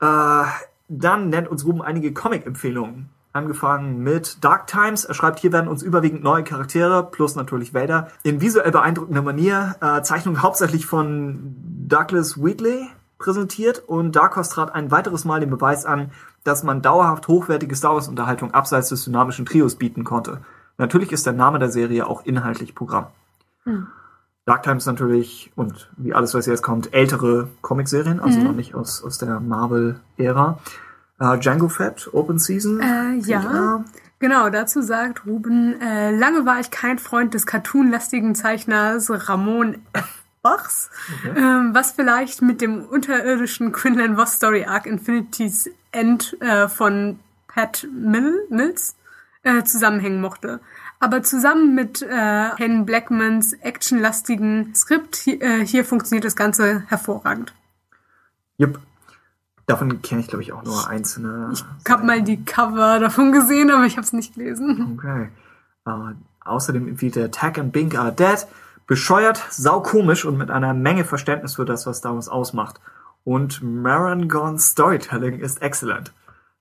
[0.00, 0.44] Äh,
[0.88, 3.10] dann nennt uns Ruben einige Comic-Empfehlungen.
[3.32, 5.04] Angefangen mit Dark Times.
[5.04, 9.76] Er schreibt, hier werden uns überwiegend neue Charaktere, plus natürlich Vader, in visuell beeindruckender Manier,
[9.80, 11.54] äh, Zeichnung hauptsächlich von
[11.86, 16.10] Douglas Wheatley präsentiert und Dark Horse trat ein weiteres Mal den Beweis an,
[16.44, 20.40] dass man dauerhaft hochwertige Star Wars Unterhaltung abseits des dynamischen Trios bieten konnte.
[20.78, 23.08] Natürlich ist der Name der Serie auch inhaltlich Programm.
[24.48, 29.04] Dark Times natürlich und wie alles, was jetzt kommt, ältere Comicserien, also noch nicht aus,
[29.04, 30.58] aus der Marvel-Ära.
[31.20, 32.80] Äh, Django Fett, Open Season.
[32.80, 33.84] Äh, ja.
[34.20, 39.82] Genau, dazu sagt Ruben, äh, lange war ich kein Freund des cartoonlastigen Zeichners Ramon.
[40.40, 40.88] Bachs,
[41.36, 47.18] ähm, was vielleicht mit dem unterirdischen Quinlan Voss Story Arc Infinity's End äh, von
[47.48, 48.96] Pat Mill, Mills
[49.42, 50.60] äh, zusammenhängen mochte.
[51.00, 57.54] Aber zusammen mit äh, Ken Blackmans actionlastigen Skript hi- äh, hier funktioniert das Ganze hervorragend.
[58.56, 58.80] Jupp.
[59.66, 61.50] Davon kenne ich, glaube ich, auch nur einzelne.
[61.52, 64.98] Ich habe mal die Cover davon gesehen, aber ich habe es nicht gelesen.
[64.98, 65.28] Okay.
[65.86, 68.46] Äh, außerdem empfiehlt er Tack and Bink are Dead.
[68.86, 72.80] Bescheuert, saukomisch und mit einer Menge Verständnis für das, was Star Wars ausmacht.
[73.22, 76.12] Und Marangons Storytelling ist excellent.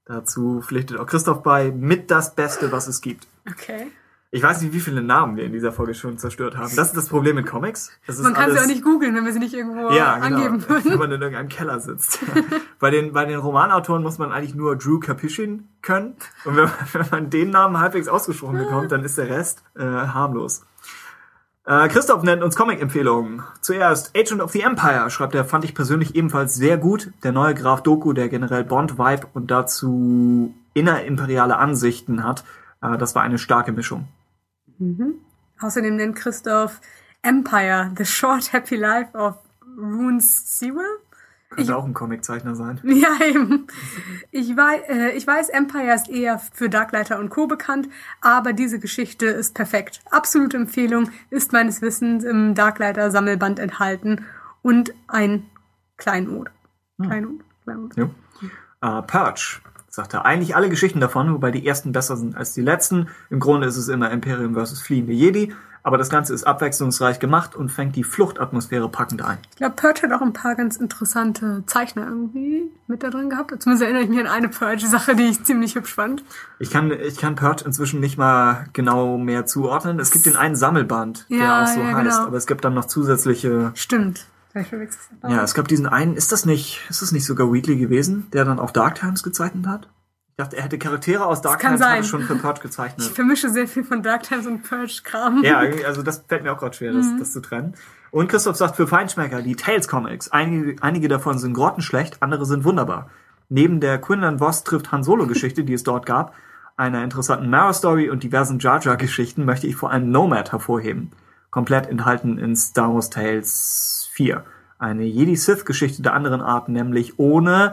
[0.03, 3.25] Dazu pflichtet auch Christoph bei, mit das Beste, was es gibt.
[3.49, 3.87] Okay.
[4.29, 6.75] Ich weiß nicht, wie viele Namen wir in dieser Folge schon zerstört haben.
[6.75, 7.91] Das ist das Problem mit Comics.
[8.21, 10.83] Man kann sie auch nicht googeln, wenn wir sie nicht irgendwo ja, genau, angeben wenn
[10.83, 10.99] würden.
[10.99, 12.19] man in irgendeinem Keller sitzt.
[12.79, 16.15] bei, den, bei den Romanautoren muss man eigentlich nur Drew Capuchin können.
[16.43, 19.83] Und wenn man, wenn man den Namen halbwegs ausgesprochen bekommt, dann ist der Rest äh,
[19.83, 20.65] harmlos.
[21.63, 23.43] Äh, Christoph nennt uns Comic-Empfehlungen.
[23.61, 27.11] Zuerst Agent of the Empire, schreibt er, fand ich persönlich ebenfalls sehr gut.
[27.23, 32.43] Der neue Graf Doku, der generell Bond-Vibe und dazu innerimperiale Ansichten hat.
[32.81, 34.07] Äh, das war eine starke Mischung.
[35.59, 36.81] Außerdem nennt Christoph
[37.21, 39.35] Empire, The Short Happy Life of
[39.77, 40.99] Runes Sewell.
[41.49, 42.79] Könnte auch ein Comiczeichner sein.
[42.83, 43.67] Ja, eben.
[44.31, 47.47] Ich weiß, äh, ich weiß, Empire ist eher für Darklighter und Co.
[47.47, 47.87] bekannt,
[48.21, 50.01] aber diese Geschichte ist perfekt.
[50.11, 54.25] Absolute Empfehlung, ist meines Wissens im Darklighter Sammelband enthalten
[54.61, 55.45] und ein
[55.95, 56.49] Kleinod.
[57.01, 57.95] Kleinod, Kleinod.
[57.95, 58.99] Ja.
[58.99, 59.61] Äh, Purge,
[59.97, 60.25] sagt er.
[60.25, 63.07] Eigentlich alle Geschichten davon, wobei die ersten besser sind als die letzten.
[63.29, 67.55] Im Grunde ist es immer Imperium versus fliehende Jedi, aber das Ganze ist abwechslungsreich gemacht
[67.55, 69.39] und fängt die Fluchtatmosphäre packend ein.
[69.49, 73.51] Ich glaube, Purge hat auch ein paar ganz interessante Zeichner irgendwie mit da drin gehabt.
[73.59, 76.23] Zumindest erinnere ich mich an eine Purge-Sache, die ich ziemlich hübsch fand.
[76.59, 79.99] Ich kann, ich kann Purge inzwischen nicht mal genau mehr zuordnen.
[79.99, 82.27] Es gibt den einen Sammelband, der Ja, auch so ja, heißt, genau.
[82.27, 83.71] aber es gibt dann noch zusätzliche.
[83.73, 84.27] Stimmt.
[84.61, 85.29] Ich.
[85.29, 88.45] Ja, es gab diesen einen, ist das nicht, ist das nicht sogar Wheatley gewesen, der
[88.45, 89.89] dann auch Dark Times gezeichnet hat?
[90.29, 92.03] Ich dachte, er hätte Charaktere aus Dark Times sein.
[92.03, 93.07] schon für Purge Ich gezeichnet.
[93.07, 95.43] vermische sehr viel von Dark Times und Purge-Kram.
[95.43, 97.19] Ja, also das fällt mir auch gerade schwer, das, Mhm.
[97.19, 97.73] das zu trennen.
[98.11, 102.63] Und Christoph sagt für Feinschmecker, die Tales Comics, einige, einige davon sind grottenschlecht, andere sind
[102.65, 103.09] wunderbar.
[103.49, 106.33] Neben der Quinlan Voss trifft Han Solo Geschichte, die es dort gab,
[106.77, 111.11] einer interessanten Mara Story und diversen Jar Jar Geschichten möchte ich vor allem Nomad hervorheben.
[111.49, 114.43] Komplett enthalten in Star Wars Tales 4.
[114.79, 117.71] Eine Jedi-Sith-Geschichte der anderen Art, nämlich ohne,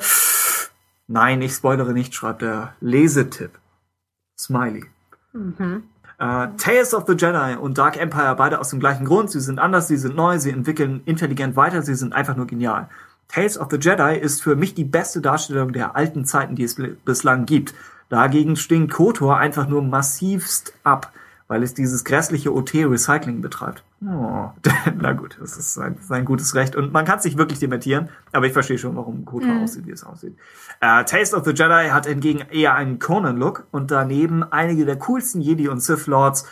[1.07, 3.53] nein, ich spoilere nicht, schreibt er, Lesetipp.
[4.39, 4.85] Smiley.
[6.19, 9.31] Äh, Tales of the Jedi und Dark Empire beide aus dem gleichen Grund.
[9.31, 12.89] Sie sind anders, sie sind neu, sie entwickeln intelligent weiter, sie sind einfach nur genial.
[13.29, 16.77] Tales of the Jedi ist für mich die beste Darstellung der alten Zeiten, die es
[17.05, 17.75] bislang gibt.
[18.11, 21.11] Dagegen stinkt KOTOR einfach nur massivst ab,
[21.49, 23.85] weil es dieses grässliche OT-Recycling betreibt.
[24.03, 24.51] Oh,
[24.97, 26.77] na gut, das ist sein, sein gutes Recht.
[26.77, 29.93] Und man kann es nicht wirklich dementieren, aber ich verstehe schon, warum KOTOR aussieht, wie
[29.93, 30.37] es aussieht.
[30.81, 35.41] Äh, Taste of the Jedi hat hingegen eher einen Conan-Look und daneben einige der coolsten
[35.41, 36.47] Jedi und Sith-Lords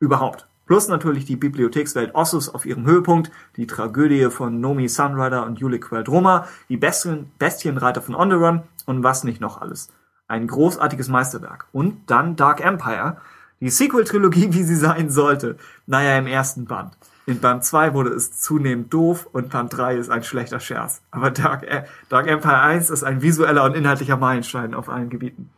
[0.00, 0.46] überhaupt.
[0.66, 5.88] Plus natürlich die Bibliothekswelt Ossus auf ihrem Höhepunkt, die Tragödie von Nomi Sunrider und Julik
[5.88, 9.88] Queldroma, die Bestien, Bestienreiter von Onderon und was nicht noch alles.
[10.26, 11.68] Ein großartiges Meisterwerk.
[11.72, 13.16] Und dann Dark Empire,
[13.60, 15.56] die Sequel-Trilogie, wie sie sein sollte.
[15.86, 16.96] Naja, im ersten Band.
[17.26, 21.02] In Band 2 wurde es zunehmend doof und Band 3 ist ein schlechter Scherz.
[21.10, 25.50] Aber Dark, äh, Dark Empire 1 ist ein visueller und inhaltlicher Meilenstein auf allen Gebieten.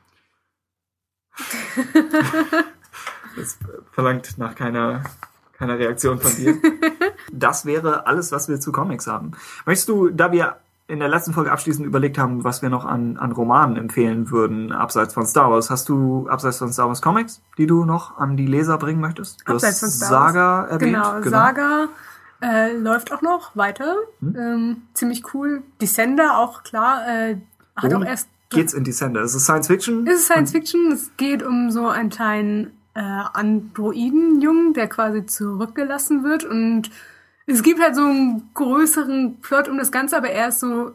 [3.37, 3.59] Das
[3.93, 5.05] verlangt nach keiner,
[5.53, 6.57] keiner Reaktion von dir.
[7.33, 9.33] das wäre alles, was wir zu Comics haben.
[9.67, 10.57] Möchtest du, da wir
[10.91, 14.73] in der letzten Folge abschließend überlegt haben, was wir noch an, an Romanen empfehlen würden,
[14.73, 15.71] abseits von Star Wars.
[15.71, 19.43] Hast du abseits von Star Wars Comics, die du noch an die Leser bringen möchtest?
[19.47, 20.33] Du Abseits von Star Wars.
[20.33, 20.93] Saga erwähnt.
[20.93, 21.89] Genau, Saga
[22.43, 23.97] äh, läuft auch noch weiter.
[24.21, 24.37] Hm?
[24.37, 25.63] Ähm, ziemlich cool.
[25.81, 27.07] Descender auch klar.
[27.07, 27.37] Äh,
[27.77, 28.29] hat Worum auch erst.
[28.51, 29.23] Geht's in Descender?
[29.23, 30.07] Ist es Science Fiction?
[30.09, 30.91] Es ist Science Fiction.
[30.91, 36.91] Es geht um so einen kleinen äh, Androidenjungen, der quasi zurückgelassen wird und
[37.51, 40.93] es gibt halt so einen größeren Plot um das Ganze, aber er ist so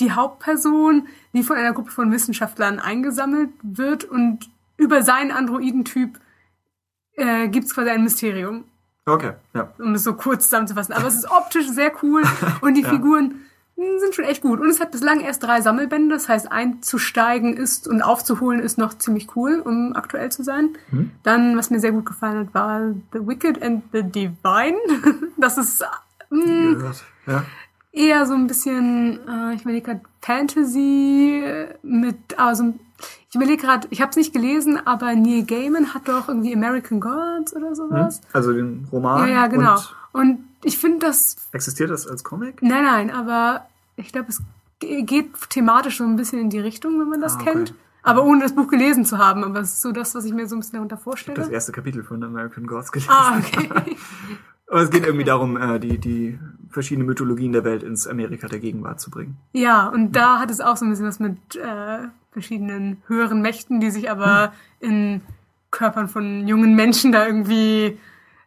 [0.00, 6.18] die Hauptperson, die von einer Gruppe von Wissenschaftlern eingesammelt wird und über seinen Androidentyp
[7.12, 8.64] äh, gibt es quasi ein Mysterium,
[9.06, 9.72] Okay, ja.
[9.78, 10.94] um es so kurz zusammenzufassen.
[10.94, 12.22] Aber es ist optisch sehr cool
[12.60, 12.88] und die Ja.
[12.90, 13.43] Figuren
[13.76, 14.60] sind schon echt gut.
[14.60, 18.94] Und es hat bislang erst drei Sammelbände, das heißt einzusteigen ist und aufzuholen ist noch
[18.98, 20.70] ziemlich cool, um aktuell zu sein.
[20.90, 21.10] Mhm.
[21.22, 24.76] Dann, was mir sehr gut gefallen hat, war The Wicked and the Divine.
[25.36, 25.84] Das ist
[26.30, 27.04] mh, Gehört.
[27.26, 27.44] Ja.
[27.92, 31.42] eher so ein bisschen, äh, ich überlege gerade Fantasy
[31.82, 32.74] mit, also
[33.28, 37.00] ich überlege gerade, ich habe es nicht gelesen, aber Neil Gaiman hat doch irgendwie American
[37.00, 38.20] Gods oder sowas.
[38.32, 39.28] Also den Roman.
[39.28, 39.74] Ja, ja, genau.
[40.12, 42.62] Und Und, ich finde das, existiert das als Comic?
[42.62, 44.42] nein, nein, aber ich glaube, es
[44.80, 47.52] ge- geht thematisch so ein bisschen in die Richtung, wenn man das Ah, okay.
[47.52, 47.74] kennt.
[48.02, 49.44] Aber ohne das Buch gelesen zu haben.
[49.44, 51.50] Aber es ist so das, was ich mir so ein bisschen darunter Das vorstelle.
[51.50, 53.10] erste Kapitel von American Gods gelesen.
[53.10, 53.68] Ah, okay.
[54.68, 56.38] Aber es geht irgendwie darum, äh, die, die
[56.68, 59.36] verschiedenen Mythologien der Welt ins Amerika der Gegenwart zu bringen.
[59.52, 63.80] Ja, und da hat es auch so ein bisschen was mit äh, verschiedenen höheren Mächten,
[63.80, 65.20] die sich aber in
[65.70, 67.98] Körpern von jungen Menschen da irgendwie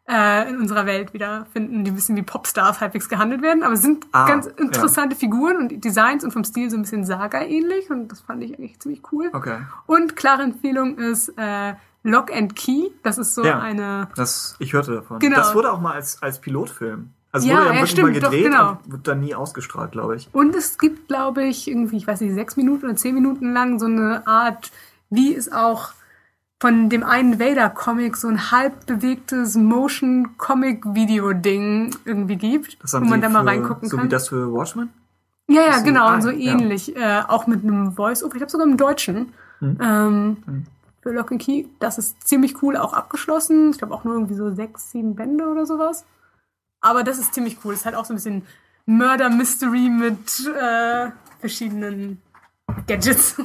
[0.09, 3.63] äh, in unserer Welt wiederfinden, die ein bisschen wie Popstars halbwegs gehandelt werden.
[3.63, 7.03] Aber es sind Ah, ganz interessante Figuren und Designs und vom Stil so ein bisschen
[7.05, 9.29] Saga-ähnlich und das fand ich eigentlich ziemlich cool.
[9.33, 9.57] Okay.
[9.85, 12.89] Und klare Empfehlung ist äh, Lock and Key.
[13.03, 13.59] Das ist so Ja.
[13.59, 15.19] eine Das, ich hörte davon.
[15.19, 15.35] Genau.
[15.35, 17.09] Das wurde auch mal als, als Pilotfilm.
[17.33, 18.59] Also Ja, wurde ja, wirklich stimmt, mal doch, gedreht, genau.
[18.59, 20.29] aber wird dann nie ausgestrahlt, glaube ich.
[20.31, 23.77] Und es gibt, glaube ich, irgendwie, ich weiß nicht, sechs Minuten oder zehn Minuten lang
[23.79, 24.71] so eine Art,
[25.09, 25.89] wie es auch
[26.59, 33.41] von dem einen Vader-Comic so ein halb bewegtes Motion-Comic-Video-Ding irgendwie gibt, wo man da mal
[33.43, 34.05] für- reingucken So kann.
[34.05, 34.89] wie das für Watchmen?
[35.49, 36.51] ja, ja, so- genau, ah, und so ja.
[36.53, 36.95] ähnlich.
[36.95, 39.31] Äh, auch mit einem Voice-Over, ich glaube sogar im Deutschen.
[39.59, 39.77] Hm.
[39.81, 40.37] Ähm,
[41.01, 41.65] Für Lock and Key.
[41.79, 43.69] Das ist ziemlich cool, auch abgeschlossen.
[43.71, 46.03] Ich glaube auch nur irgendwie so sechs, sieben Bände oder sowas.
[46.81, 47.73] Aber das ist ziemlich cool.
[47.73, 48.41] Es ist halt auch so ein bisschen
[48.87, 52.21] Murder-Mystery mit äh, verschiedenen
[52.87, 53.35] Gadgets,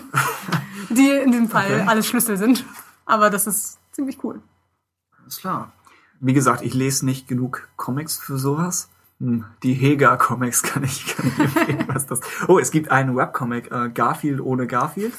[0.90, 1.84] die in dem Fall Okay.
[1.86, 2.64] alles Schlüssel sind.
[3.06, 4.40] Aber das ist ziemlich cool.
[5.26, 5.72] Ist klar.
[6.20, 8.88] Wie gesagt, ich lese nicht genug Comics für sowas.
[9.20, 12.20] Hm, Die Hega-Comics kann ich, kann ich empfehlen, was das.
[12.48, 15.14] Oh, es gibt einen Webcomic, äh, Garfield ohne Garfield.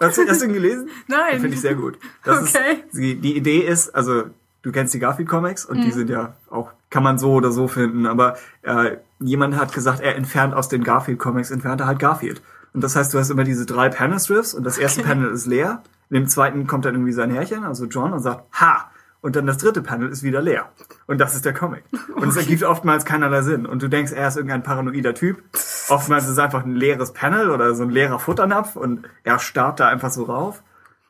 [0.00, 0.88] Hast du, hast du ihn gelesen?
[1.06, 1.40] Nein.
[1.40, 1.98] Finde ich sehr gut.
[2.24, 2.82] Das Okay.
[2.86, 4.24] Ist, die, die Idee ist, also
[4.62, 8.06] du kennst die Garfield-Comics und die sind ja auch, kann man so oder so finden,
[8.06, 12.42] aber äh, jemand hat gesagt, er entfernt aus den Garfield-Comics, entfernt er halt Garfield.
[12.72, 15.10] Und das heißt, du hast immer diese drei Panel-Strips und das erste Okay.
[15.10, 15.82] Panel ist leer.
[16.10, 18.90] In dem zweiten kommt dann irgendwie sein Herrchen, also John, und sagt, ha!
[19.20, 20.68] Und dann das dritte Panel ist wieder leer.
[21.06, 21.82] Und das ist der Comic.
[22.14, 23.64] Und es ergibt oftmals keinerlei Sinn.
[23.64, 25.42] Und du denkst, er ist irgendein paranoider Typ.
[25.88, 29.80] Oftmals ist es einfach ein leeres Panel oder so ein leerer Futternapf und er starrt
[29.80, 30.62] da einfach so rauf.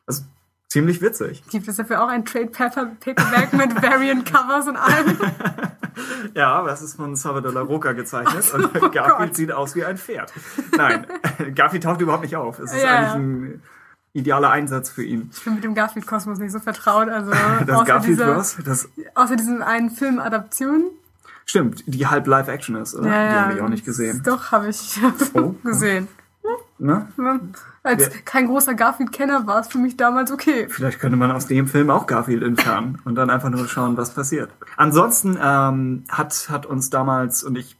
[0.07, 0.23] Also
[0.69, 1.43] ziemlich witzig.
[1.49, 5.17] Gibt es dafür auch ein Trade Paper Paperback mit Variant Covers und allem?
[6.33, 9.97] Ja, das ist von Salvador La Roca gezeichnet und oh Garfield sieht aus wie ein
[9.97, 10.33] Pferd.
[10.75, 11.05] Nein,
[11.55, 12.59] Garfield taucht überhaupt nicht auf.
[12.59, 13.63] Es ist Ja, eigentlich ein
[14.15, 15.29] idealer Einsatz für ihn.
[15.33, 17.09] Ich bin mit dem Garfield-Kosmos nicht so vertraut.
[17.09, 17.31] Also
[17.65, 18.57] Das außer, Garfield dieser, was?
[18.65, 20.85] Das außer diesen einen Film-Adaption.
[21.45, 23.09] stimmt, die halb Live-Action ist, oder?
[23.09, 24.21] die habe ich auch nicht gesehen.
[24.25, 24.99] Doch, habe ich
[25.33, 25.49] Oh.
[25.63, 26.07] gesehen.
[26.77, 27.07] Ne?
[27.17, 27.39] Ja.
[27.83, 28.09] Als Ja.
[28.25, 30.67] kein großer Garfield-Kenner war es für mich damals okay.
[30.69, 34.13] Vielleicht könnte man aus dem Film auch Garfield entfernen und dann einfach nur schauen, was
[34.13, 34.51] passiert.
[34.77, 37.77] Ansonsten ähm, hat, hat uns damals, und ich,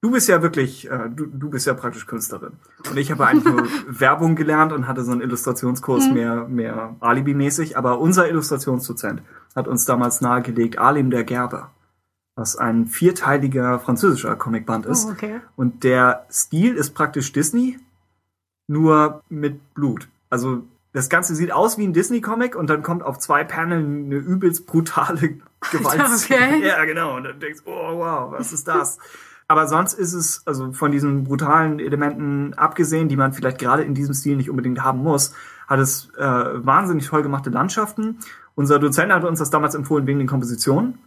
[0.00, 2.52] du bist ja wirklich, äh, du, du bist ja praktisch Künstlerin.
[2.88, 7.76] Und ich habe eigentlich nur Werbung gelernt und hatte so einen Illustrationskurs mehr, mehr Alibi-mäßig.
[7.76, 9.22] Aber unser Illustrationsdozent
[9.54, 11.70] hat uns damals nahegelegt, Alim der Gerber,
[12.36, 15.06] was ein vierteiliger französischer Comicband ist.
[15.06, 15.40] Oh, okay.
[15.56, 17.78] Und der Stil ist praktisch Disney,
[18.68, 20.08] nur mit Blut.
[20.30, 24.16] Also das Ganze sieht aus wie ein Disney-Comic und dann kommt auf zwei Paneln eine
[24.16, 25.38] übelst brutale
[25.70, 26.40] Gewaltszene.
[26.56, 26.66] okay.
[26.66, 27.16] Ja, genau.
[27.16, 28.98] Und dann denkst du, oh wow, was ist das?
[29.50, 33.94] Aber sonst ist es, also von diesen brutalen Elementen abgesehen, die man vielleicht gerade in
[33.94, 35.34] diesem Stil nicht unbedingt haben muss,
[35.66, 38.18] hat es äh, wahnsinnig toll gemachte Landschaften.
[38.54, 40.98] Unser Dozent hat uns das damals empfohlen wegen den Kompositionen.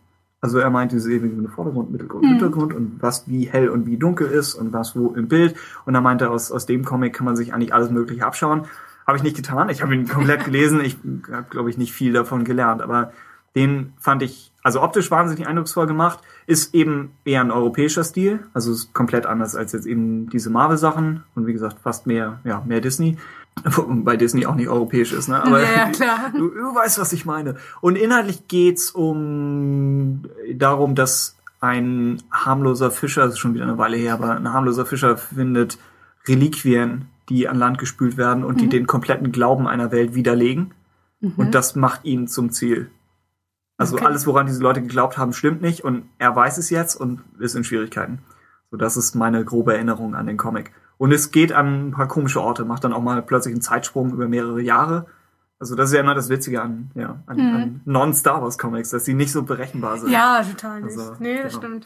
[0.41, 4.27] Also er meinte, diese ewige Vordergrund, Mittelgrund, Hintergrund und was wie hell und wie dunkel
[4.27, 5.55] ist und was wo im Bild.
[5.85, 8.65] Und er meinte, aus, aus dem Comic kann man sich eigentlich alles Mögliche abschauen.
[9.07, 9.69] Habe ich nicht getan.
[9.69, 10.81] Ich habe ihn komplett gelesen.
[10.83, 10.97] Ich
[11.31, 12.81] habe, glaube ich, nicht viel davon gelernt.
[12.81, 13.13] Aber
[13.55, 16.19] den fand ich, also optisch wahnsinnig eindrucksvoll gemacht.
[16.47, 18.39] Ist eben eher ein europäischer Stil.
[18.53, 21.23] Also ist komplett anders als jetzt eben diese Marvel-Sachen.
[21.35, 23.17] Und wie gesagt, fast mehr, ja, mehr Disney.
[23.87, 25.43] Bei Disney auch nicht europäisch ist, ne?
[25.43, 26.31] Aber Ja, klar.
[26.33, 27.55] Du, du weißt, was ich meine.
[27.81, 30.23] Und inhaltlich geht's um
[30.55, 34.85] darum, dass ein harmloser Fischer, das ist schon wieder eine Weile her, aber ein harmloser
[34.85, 35.77] Fischer findet
[36.27, 40.73] Reliquien, die an Land gespült werden und die den kompletten Glauben einer Welt widerlegen.
[41.37, 42.89] Und das macht ihn zum Ziel.
[43.78, 44.05] Also Okay.
[44.05, 47.55] alles, woran diese Leute geglaubt haben, stimmt nicht und er weiß es jetzt und ist
[47.55, 48.19] in Schwierigkeiten.
[48.71, 50.71] So, das ist meine grobe Erinnerung an den Comic.
[50.97, 54.11] Und es geht an ein paar komische Orte, macht dann auch mal plötzlich einen Zeitsprung
[54.13, 55.07] über mehrere Jahre.
[55.59, 59.05] Also das ist ja immer das Witzige an, ja, an, an Non-Star Wars Comics, dass
[59.05, 60.07] sie nicht so berechenbar sind.
[60.07, 60.13] Mhm.
[60.13, 60.97] Ja, total nicht.
[60.97, 61.65] Also, nee, das genau.
[61.65, 61.86] stimmt.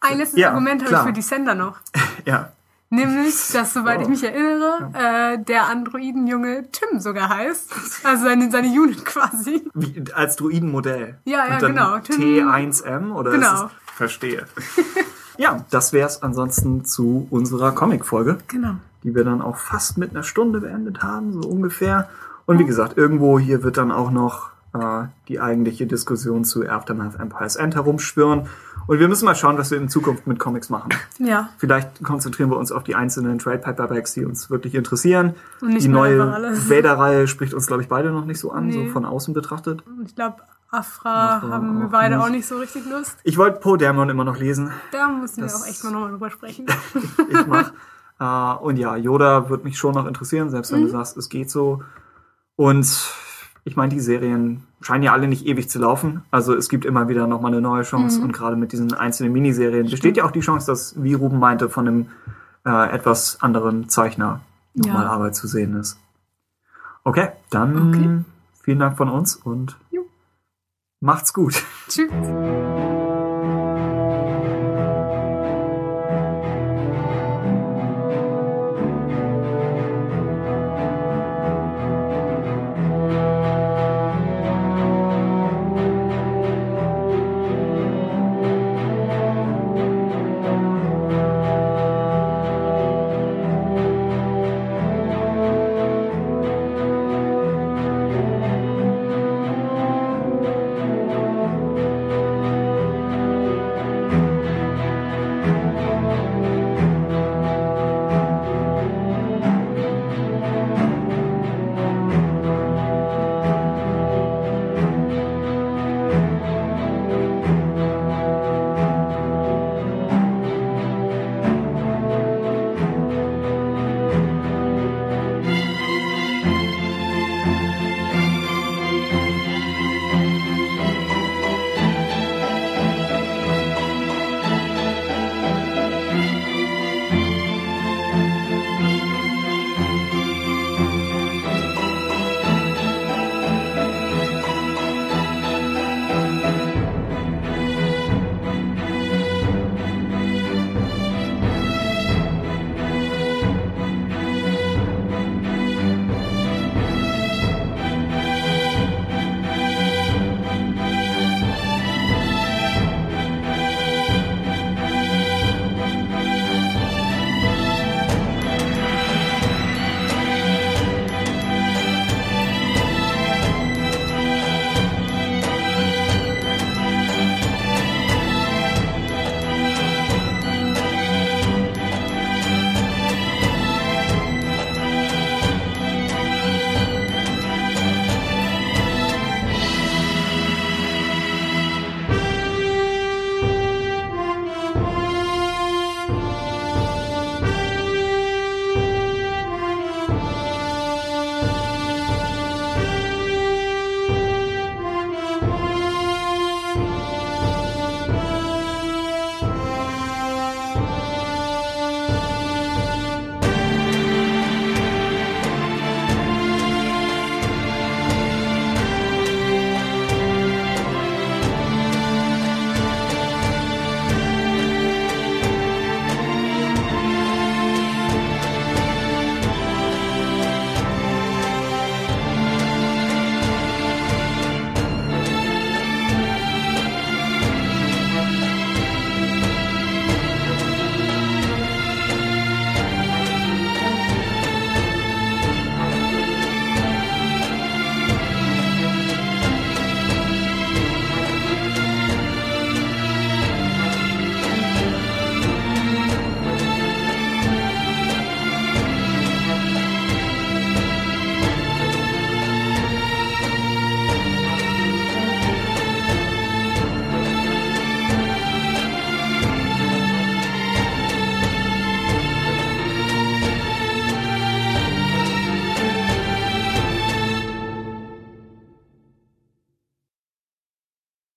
[0.00, 1.78] Ein letztes Ja, Argument habe ich für die Sender noch.
[2.24, 2.52] ja.
[2.92, 4.02] Nämlich, dass, soweit Oh.
[4.02, 7.72] ich mich erinnere, äh, der Androidenjunge Tim sogar heißt.
[8.04, 9.62] Also seine, seine Unit quasi.
[9.74, 11.18] Wie, als Druidenmodell.
[11.24, 11.98] Ja, ja, genau.
[12.00, 13.54] Tim- T1M oder Genau.
[13.54, 14.46] ist es, verstehe.
[15.38, 18.38] ja, das wär's ansonsten zu unserer Comic-Folge.
[18.48, 18.74] Genau.
[19.04, 22.08] die wir dann auch fast mit einer Stunde beendet haben, so ungefähr.
[22.46, 27.18] Und wie gesagt, irgendwo hier wird dann auch noch äh, die eigentliche Diskussion zu Aftermath
[27.20, 28.48] Empire's End herumschwirren.
[28.88, 30.90] Und wir müssen mal schauen, was wir in Zukunft mit Comics machen.
[31.18, 31.50] Ja.
[31.58, 35.34] Vielleicht konzentrieren wir uns auf die einzelnen Trade Paperbacks, die uns wirklich interessieren.
[35.60, 36.18] Und nicht die neue.
[36.68, 38.86] Vader-Reihe spricht uns, glaube ich, beide noch nicht so an, Nee.
[38.88, 39.84] so von außen betrachtet.
[40.04, 40.36] Ich glaube,
[40.70, 42.24] Afra Afra haben wir beide nicht.
[42.24, 43.16] auch nicht so richtig Lust.
[43.22, 44.72] Ich wollte Poe Dameron immer noch lesen.
[44.90, 46.66] Da müssen wir Das- auch echt mal nochmal drüber sprechen.
[47.30, 47.72] ich mach.
[48.18, 50.86] äh, und ja, Yoda wird mich schon noch interessieren, selbst wenn Mhm.
[50.86, 51.82] du sagst, es geht so.
[52.56, 52.86] Und
[53.64, 56.22] ich meine, die Serien scheinen ja alle nicht ewig zu laufen.
[56.30, 58.18] Also es gibt immer wieder nochmal eine neue Chance.
[58.18, 58.24] Mhm.
[58.24, 61.68] Und gerade mit diesen einzelnen Miniserien besteht ja auch die Chance, dass, wie Ruben meinte,
[61.68, 62.06] von einem
[62.66, 64.40] äh, etwas anderen Zeichner
[64.74, 65.10] nochmal Ja.
[65.10, 65.98] Arbeit zu sehen ist.
[67.04, 68.24] Okay, dann Okay.
[68.62, 70.06] vielen Dank von uns und Jo.
[71.00, 71.62] macht's gut.
[71.88, 72.10] Tschüss.